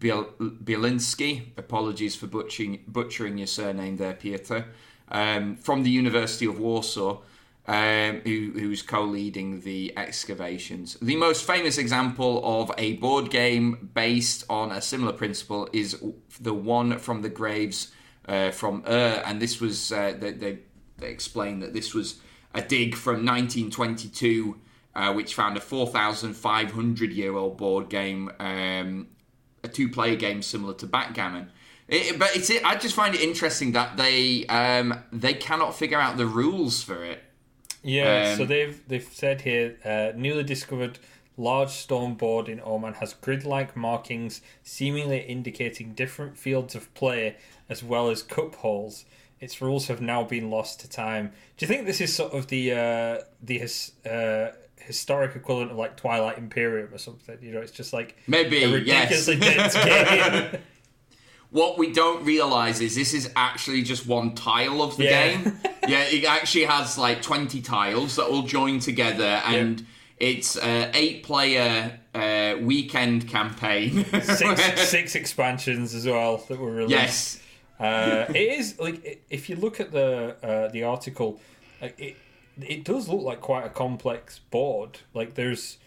[0.00, 1.56] Biel- Bielinski.
[1.56, 4.64] Apologies for butchering, butchering your surname there, Pietro.
[5.12, 7.18] Um, from the University of Warsaw,
[7.66, 10.96] um, who, who's co leading the excavations.
[11.02, 16.00] The most famous example of a board game based on a similar principle is
[16.40, 17.92] the one from the graves
[18.28, 20.58] uh, from Ur, and this was, uh, they, they,
[20.98, 22.20] they explained that this was
[22.54, 24.60] a dig from 1922.
[24.94, 29.08] Uh, which found a 4,500 year old board game, um,
[29.62, 31.50] a two player game similar to backgammon.
[31.86, 36.16] It, but it's I just find it interesting that they um, they cannot figure out
[36.16, 37.22] the rules for it.
[37.86, 40.98] Yeah, Um, so they've they've said here uh, newly discovered
[41.38, 47.36] large stone board in Oman has grid-like markings, seemingly indicating different fields of play
[47.68, 49.04] as well as cup holes.
[49.38, 51.30] Its rules have now been lost to time.
[51.58, 55.76] Do you think this is sort of the uh, the his, uh, historic equivalent of
[55.76, 57.36] like Twilight Imperium or something?
[57.42, 59.10] You know, it's just like Maybe, a yes.
[59.28, 60.60] ridiculously dense game.
[61.56, 65.28] What we don't realize is this is actually just one tile of the Yeah.
[65.28, 65.58] game.
[65.88, 69.86] yeah, it actually has like 20 tiles that all join together, and
[70.18, 74.04] it's an eight player uh, weekend campaign.
[74.22, 76.90] six six expansions as well that were released.
[76.90, 77.42] yes.
[77.78, 81.40] Uh, it is like if you look at the uh, the article,
[81.82, 82.16] like it
[82.60, 84.98] it does look like quite a complex board.
[85.14, 85.78] Like there's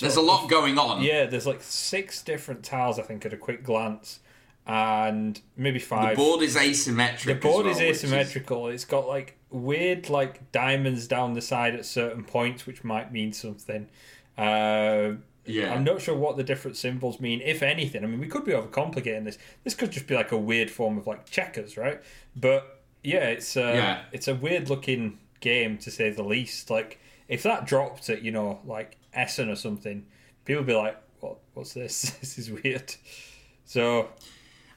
[0.00, 1.02] There's a of- lot going on.
[1.02, 4.18] Yeah, there's like six different tiles I think at a quick glance,
[4.66, 6.16] and maybe five.
[6.16, 7.24] The board is asymmetric.
[7.24, 8.68] The board well, is asymmetrical.
[8.68, 13.32] It's got like weird like diamonds down the side at certain points, which might mean
[13.32, 13.88] something.
[14.36, 15.12] Uh,
[15.44, 15.72] Yeah.
[15.72, 18.02] I'm not sure what the different symbols mean, if anything.
[18.02, 19.38] I mean, we could be overcomplicating this.
[19.62, 22.02] This could just be like a weird form of like checkers, right?
[22.34, 24.02] But yeah, it's uh, Yeah.
[24.12, 26.70] it's a weird looking game to say the least.
[26.70, 26.98] Like
[27.28, 30.06] if that dropped at you know like Essen or something,
[30.44, 31.38] people would be like, "What?
[31.54, 32.02] What's this?
[32.20, 32.96] this is weird."
[33.64, 34.08] So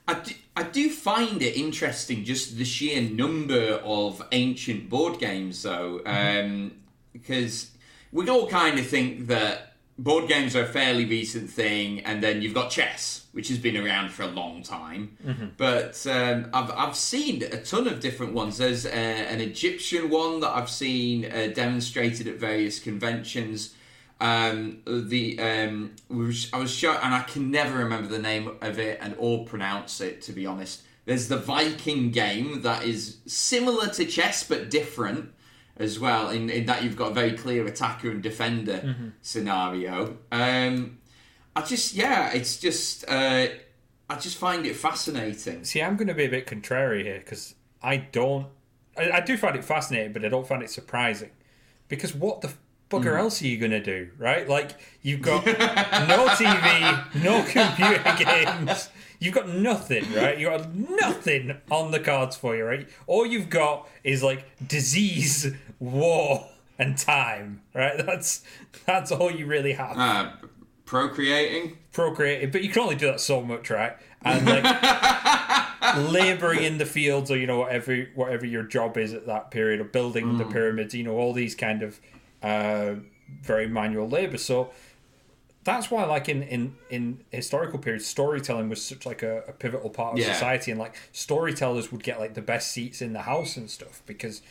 [0.09, 5.61] I do, I do find it interesting just the sheer number of ancient board games,
[5.61, 6.71] though, um,
[7.13, 7.69] because
[8.11, 12.41] we all kind of think that board games are a fairly recent thing, and then
[12.41, 15.15] you've got chess, which has been around for a long time.
[15.57, 18.57] But um, I've, I've seen a ton of different ones.
[18.57, 18.89] There's uh,
[19.33, 23.75] an Egyptian one that I've seen uh, demonstrated at various conventions.
[24.21, 28.77] Um, the um, was, I was shown, and I can never remember the name of
[28.77, 30.83] it and or pronounce it to be honest.
[31.05, 35.31] There's the Viking game that is similar to chess but different
[35.77, 36.29] as well.
[36.29, 40.17] In, in that you've got a very clear attacker and defender scenario.
[40.31, 40.99] Um,
[41.55, 43.47] I just yeah, it's just uh,
[44.09, 45.63] I just find it fascinating.
[45.63, 48.47] See, I'm going to be a bit contrary here because I don't.
[48.97, 51.31] I, I do find it fascinating, but I don't find it surprising.
[51.87, 52.51] Because what the
[52.89, 54.47] bugger else are you going to do, right?
[54.49, 54.71] Like,
[55.01, 58.89] you've got no TV, no computer games.
[59.19, 60.39] You've got nothing, right?
[60.39, 62.87] You've got nothing on the cards for you, right?
[63.05, 66.47] All you've got is like disease, war,
[66.77, 67.97] and time, right?
[68.05, 68.43] That's
[68.85, 70.31] that's all you really have Uh,
[70.85, 71.77] procreating.
[71.91, 73.97] procreating, but you can only do that so much, right?
[74.23, 74.63] And like
[75.97, 79.79] laboring in the fields, or you know whatever whatever your job is at that period,
[79.81, 81.99] or building the pyramids, you know all these kind of
[82.43, 82.95] uh,
[83.41, 84.37] very manual labor.
[84.37, 84.71] So
[85.63, 89.89] that's why, like in in in historical periods, storytelling was such like a, a pivotal
[89.89, 90.31] part of Yeah.
[90.33, 94.01] society, and like storytellers would get like the best seats in the house and stuff
[94.05, 94.41] because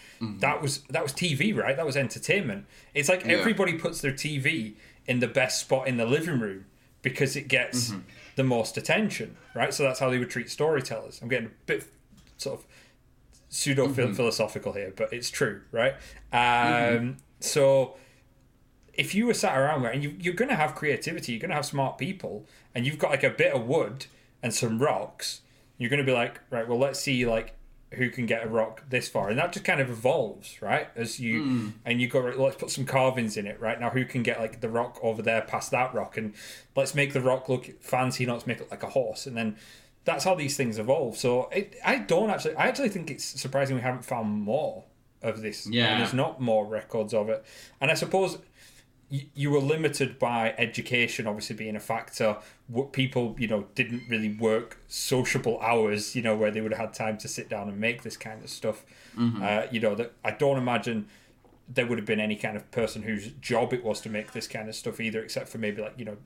[0.40, 1.77] that was that was TV, right?
[1.77, 2.66] That was entertainment.
[2.94, 3.33] It's like Yeah.
[3.33, 4.74] everybody puts their TV
[5.07, 6.66] in the best spot in the living room
[7.03, 7.92] because it gets
[8.37, 9.72] the most attention, right?
[9.72, 11.20] So that's how they would treat storytellers.
[11.22, 11.85] I'm getting a bit
[12.37, 12.66] sort of
[13.48, 15.94] pseudo philosophical here, but it's true, right?
[16.33, 17.96] Um, So
[18.94, 21.51] if you were sat around there and you, you're going to have creativity, you're going
[21.51, 24.07] to have smart people, and you've got like a bit of wood
[24.42, 25.40] and some rocks,
[25.79, 27.55] you're going to be like, right, well, let's see like
[27.92, 30.88] who can get a rock this far, and that just kind of evolves, right?
[30.94, 31.68] As you hmm.
[31.85, 33.81] and you go, right, let's put some carvings in it, right?
[33.81, 36.35] Now, who can get like the rock over there past that rock, and
[36.77, 39.57] let's make the rock look fancy, not to make it like a horse, and then
[40.05, 41.16] that's how these things evolve.
[41.16, 44.85] So it, I don't actually, I actually think it's surprising we haven't found more
[45.22, 45.66] of this.
[45.66, 45.98] and Yeah.
[45.98, 47.44] there's not more records of it,
[47.81, 48.38] and I suppose
[49.11, 52.37] you, you were limited by education obviously being a factor.
[52.66, 56.81] What people you know didn't really work sociable hours you know where they would have
[56.88, 58.85] had time to sit down and make this kind of stuff.
[59.19, 61.08] Uh, you know that i don't imagine
[61.69, 64.46] there would have been any kind of person whose job it was to make this
[64.46, 66.16] kind of stuff either except for maybe like you know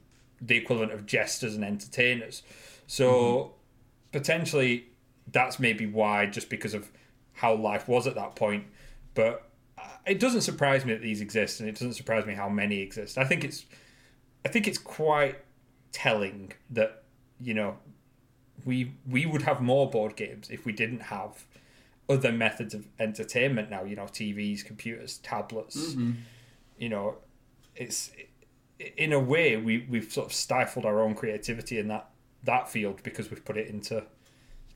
[0.40, 2.43] the equivalent of jesters and entertainers.
[2.86, 3.55] So
[4.12, 4.86] potentially
[5.30, 6.90] that's maybe why just because of
[7.34, 8.64] how life was at that point
[9.14, 12.48] but uh, it doesn't surprise me that these exist and it doesn't surprise me how
[12.48, 13.66] many exist i think it's
[14.44, 15.38] i think it's quite
[15.92, 17.02] telling that
[17.42, 17.76] you know,
[18.64, 21.44] we we would have more board games if we didn't have
[22.08, 23.82] other methods of entertainment now.
[23.82, 25.76] You know, TVs, computers, tablets.
[25.76, 26.12] Mm-hmm.
[26.78, 27.16] You know,
[27.74, 28.12] it's
[28.96, 32.10] in a way we we've sort of stifled our own creativity in that
[32.44, 34.04] that field because we've put it into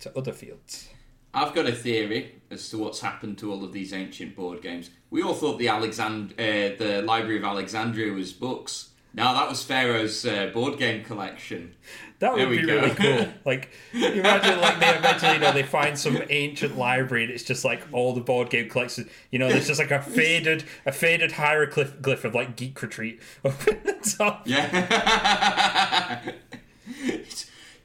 [0.01, 0.89] to other fields.
[1.37, 4.89] I've got a theory as to what's happened to all of these ancient board games.
[5.11, 8.91] We all thought the Alexand- uh, the Library of Alexandria was books.
[9.13, 11.75] Now that was Pharaoh's uh, board game collection.
[12.21, 12.75] That would be go.
[12.77, 13.29] really cool.
[13.45, 17.63] Like, imagine like they eventually, you know, they find some ancient library and it's just
[17.65, 19.09] like all the board game collections.
[19.31, 23.69] You know, there's just like a faded, a faded hieroglyph of like Geek Retreat up
[23.69, 24.49] in the top.
[24.49, 26.33] Yeah.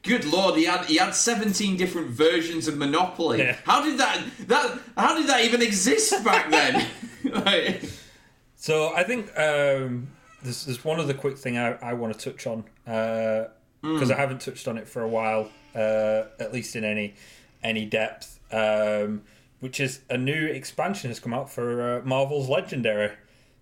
[0.04, 3.40] Good lord, he had he had seventeen different versions of Monopoly.
[3.40, 3.58] Yeah.
[3.66, 6.88] How did that that how did that even exist back then?
[7.24, 7.84] Like-
[8.56, 10.08] So I think um,
[10.44, 12.64] there's, there's one other quick thing I, I want to touch on
[13.82, 17.14] because I haven't touched on it for a while, uh, at least in any
[17.64, 18.40] any depth.
[18.52, 19.22] Um,
[19.60, 23.12] which is a new expansion has come out for uh, Marvel's Legendary.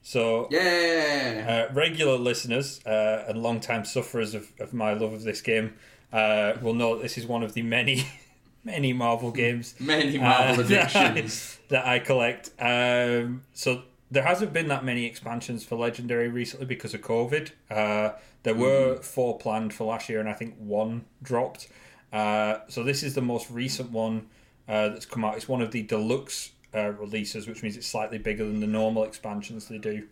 [0.02, 1.68] So yeah.
[1.70, 5.74] uh, regular listeners uh, and long-time sufferers of, of my love of this game
[6.14, 8.06] uh, will know that this is one of the many,
[8.64, 11.22] many Marvel games Many Marvel uh, that I-
[11.70, 12.50] that I collect.
[12.60, 17.52] Um, so there hasn't been that many expansions for Legendary recently because of COVID.
[17.70, 21.68] Uh, there were four planned for last year, and I think one dropped.
[22.12, 24.28] Uh, so this is the most recent one
[24.68, 25.36] uh, that's come out.
[25.36, 29.04] It's one of the deluxe uh, releases, which means it's slightly bigger than the normal
[29.04, 30.08] expansions they do.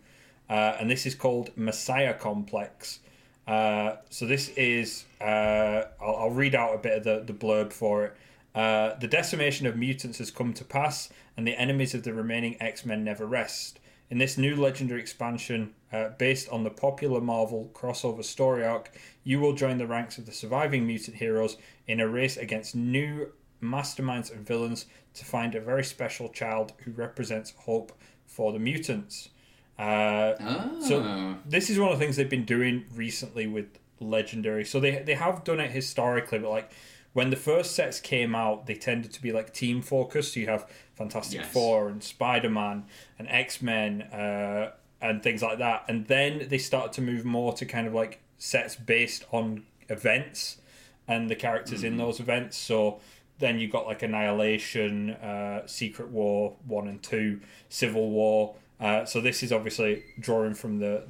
[0.48, 3.00] Uh, and this is called Messiah Complex.
[3.48, 7.72] Uh, so this is uh, I'll, I'll read out a bit of the, the blurb
[7.72, 8.16] for it.
[8.54, 12.60] Uh, the decimation of mutants has come to pass, and the enemies of the remaining
[12.60, 13.80] X Men never rest.
[14.10, 18.90] In this new legendary expansion, uh, based on the popular Marvel crossover story arc,
[19.24, 23.32] you will join the ranks of the surviving mutant heroes in a race against new
[23.62, 27.92] masterminds and villains to find a very special child who represents hope
[28.26, 29.30] for the mutants.
[29.78, 30.80] Uh, Oh.
[30.80, 33.66] so this is one of the things they've been doing recently with
[34.00, 34.64] Legendary.
[34.64, 36.70] So they they have done it historically, but like
[37.12, 40.34] when the first sets came out, they tended to be like team focused.
[40.34, 41.52] So you have Fantastic Yes.
[41.52, 42.84] Four and Spider Man
[43.18, 45.84] and X Men uh, and things like that.
[45.88, 50.58] And then they started to move more to kind of like sets based on events
[51.06, 52.56] and the characters in those events.
[52.56, 53.00] So
[53.38, 58.54] then you got like Annihilation, uh, Secret War one and two, Civil War.
[58.80, 61.04] Uh, so this is obviously drawing from the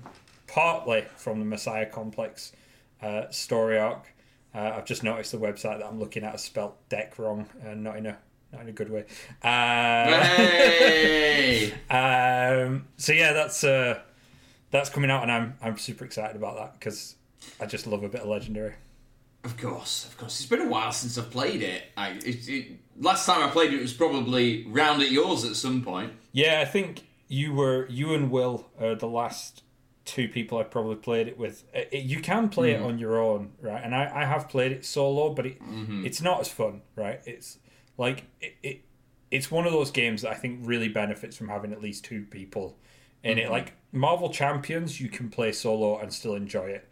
[0.47, 2.53] partly from the Messiah Complex
[3.03, 4.07] uh, story arc.
[4.55, 7.85] Uh, I've just noticed the website that I'm looking at is spelt deck wrong, and
[7.85, 8.19] not in a
[8.53, 9.05] not in a good way.
[9.43, 11.73] Uh, Hey!
[11.91, 14.01] um, so yeah, that's uh,
[14.71, 17.17] that's coming out, and I'm I'm super excited about that because
[17.61, 18.75] I just love a bit of legendary.
[19.45, 20.41] Of course, of course.
[20.41, 21.85] It's been a while since I've played it.
[21.97, 22.67] I, it, it.
[22.99, 26.13] Last time I played it was probably round at yours at some point.
[26.33, 29.63] Yeah, I think you were you and Will are the last
[30.05, 31.65] two people I probably played it with.
[31.75, 33.83] Uh, it- you can play it on your own, right?
[33.85, 35.59] And I, I have played it solo, but it
[36.05, 37.21] it's not as fun, right?
[37.27, 37.59] It's
[37.99, 38.81] like it, it
[39.31, 42.23] it's one of those games that I think really benefits from having at least two
[42.31, 42.79] people
[43.23, 43.51] in it.
[43.51, 46.89] Like Marvel Champions, you can play solo and still enjoy it.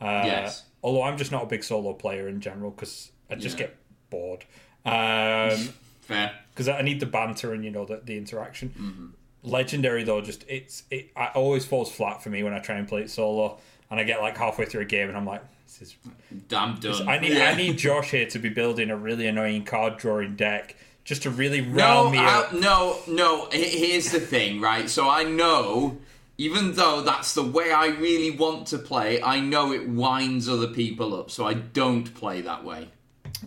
[0.00, 0.64] Uh, Yes.
[0.82, 3.66] Although I'm just not a big solo player in general because I just Yeah.
[3.66, 3.76] get
[4.08, 4.44] bored.
[4.84, 5.58] Um,
[6.02, 6.32] Fair.
[6.54, 8.68] because I need the banter and you know the, the interaction.
[8.70, 9.06] Mm-hmm.
[9.42, 12.86] Legendary though, just it's it, it always falls flat for me when I try and
[12.86, 13.58] play it solo,
[13.90, 15.96] and I get like halfway through a game and I'm like, this is.
[16.30, 17.08] I'm done.
[17.08, 17.50] I need Yeah.
[17.50, 21.30] I need Josh here to be building a really annoying card drawing deck just to
[21.30, 22.52] really No, rile me up.
[22.52, 23.48] No, no.
[23.50, 24.88] Here's the thing, right?
[24.88, 25.98] So I know,
[26.38, 30.68] even though that's the way I really want to play, I know it winds other
[30.68, 32.88] people up, so I don't play that way.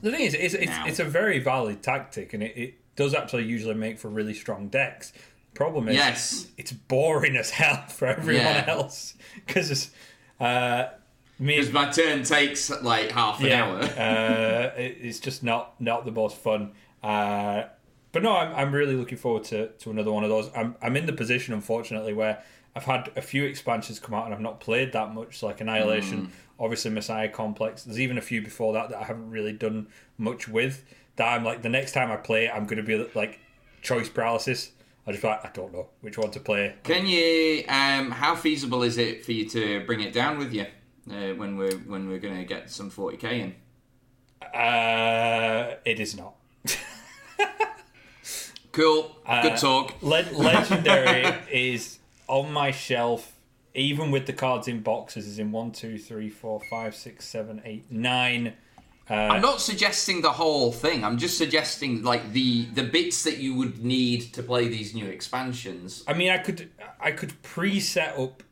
[0.02, 3.46] The thing is, it's it's, it's a very valid tactic, and it, it does actually
[3.46, 5.14] usually make for really strong decks.
[5.54, 6.47] Problem is, Yes.
[6.58, 8.66] it's boring as hell for everyone Yeah.
[8.68, 9.14] else
[9.45, 9.91] because it's
[10.39, 10.88] uh,
[11.39, 13.80] me Because my turn takes like half an hour.
[13.97, 16.72] uh, it's just not not the most fun.
[17.01, 17.64] Uh,
[18.12, 20.49] but no, I'm, I'm really looking forward to, to another one of those.
[20.56, 22.43] I'm I'm in the position, unfortunately, where
[22.76, 25.62] I've had a few expansions come out and I've not played that much, so like
[25.62, 27.84] Annihilation, obviously Messiah Complex.
[27.84, 29.88] There's even a few before that that I haven't really done
[30.18, 30.84] much with.
[31.18, 33.39] That I'm like the next time I play it, I'm going to be like
[33.84, 34.72] choice paralysis.
[35.06, 36.76] I just like I don't know which one to play.
[36.84, 37.64] Can you?
[37.68, 40.66] Um, how feasible is it for you to bring it down with you
[41.12, 43.56] uh, when we're when we're going to get some forty k in?
[44.58, 46.36] Uh, it is not.
[48.72, 49.16] Cool.
[49.24, 49.93] Uh, Good talk.
[50.01, 53.34] Le- Legendary is on my shelf,
[53.76, 57.62] even with the cards in boxes, is in one, two, three, four, five, six, seven,
[57.66, 58.54] eight, nine
[59.10, 61.04] Uh, I'm not suggesting the whole thing.
[61.04, 65.06] I'm just suggesting like the the bits that you would need to play these new
[65.06, 66.04] expansions.
[66.08, 68.43] I mean, I could I could pre-set up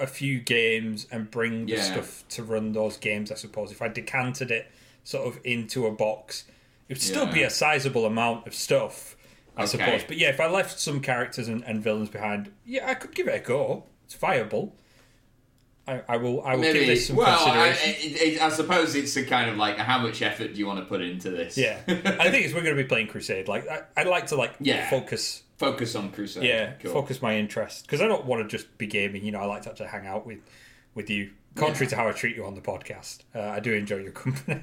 [0.00, 1.82] a few games and bring the Yeah.
[1.82, 3.30] stuff to run those games.
[3.30, 4.66] I suppose if I decanted it
[5.04, 6.44] sort of into a box,
[6.88, 9.16] it would still be a sizable amount of stuff.
[9.56, 9.70] I Okay.
[9.70, 13.14] suppose, but yeah, if I left some characters and, and villains behind, yeah, I could
[13.14, 13.84] give it a go.
[14.04, 14.74] It's viable.
[15.86, 16.42] I, I will.
[16.42, 18.12] I will give this some Well, I, consideration.
[18.12, 20.78] it, it, I suppose it's a kind of like how much effort do you want
[20.78, 21.58] to put into this?
[21.58, 23.48] yeah, I think it's we're going to be playing Crusade.
[23.48, 24.88] Like I, I'd like to like Yeah.
[24.88, 26.42] focus Focus on Crusade.
[26.44, 26.92] yeah Cool.
[26.92, 29.24] focus my interest because I don't want to just be gaming.
[29.24, 30.38] You know, I like to actually hang out with
[30.94, 31.30] with you.
[31.54, 34.62] Contrary to how I treat you on the podcast, uh, I do enjoy your company.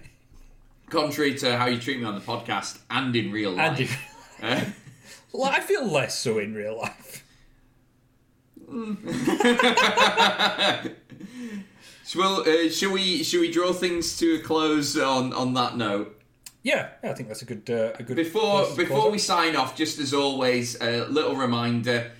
[0.90, 3.70] Contrary to how you treat me on the podcast and in real life.
[3.72, 3.98] and if,
[4.44, 4.66] Uh,
[5.32, 7.24] well, I feel less so in real life.
[12.16, 16.18] well, uh, should we should we draw things to a close on on that note?
[16.64, 18.16] Yeah, yeah I think that's a good uh, a good.
[18.16, 22.12] Before before we sign off, just as always, a little reminder.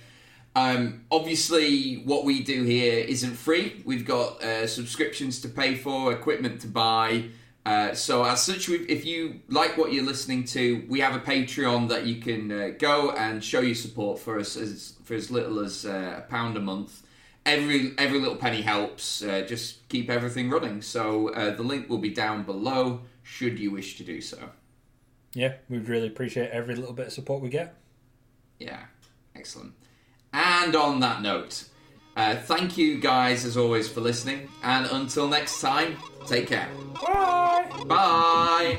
[0.54, 3.82] Um, obviously, what we do here isn't free.
[3.86, 7.24] We've got uh, subscriptions to pay for, equipment to buy.
[7.64, 11.88] Uh, so, as such, if you like what you're listening to, we have a Patreon
[11.90, 15.60] that you can uh, go and show your support for us as for as little
[15.60, 17.02] as uh, a pound a month.
[17.46, 19.22] Every every little penny helps.
[19.22, 20.82] Uh, just keep everything running.
[20.82, 23.02] So, uh, the link will be down below.
[23.22, 24.50] Should you wish to do so.
[25.32, 27.76] yeah, we'd really appreciate every little bit of support we get.
[28.58, 28.80] Yeah,
[29.36, 29.74] excellent.
[30.32, 31.64] And on that note,
[32.16, 34.48] uh, thank you guys as always for listening.
[34.62, 35.96] And until next time,
[36.26, 36.68] Take care.
[37.00, 37.66] Bye.
[37.88, 38.78] Bye.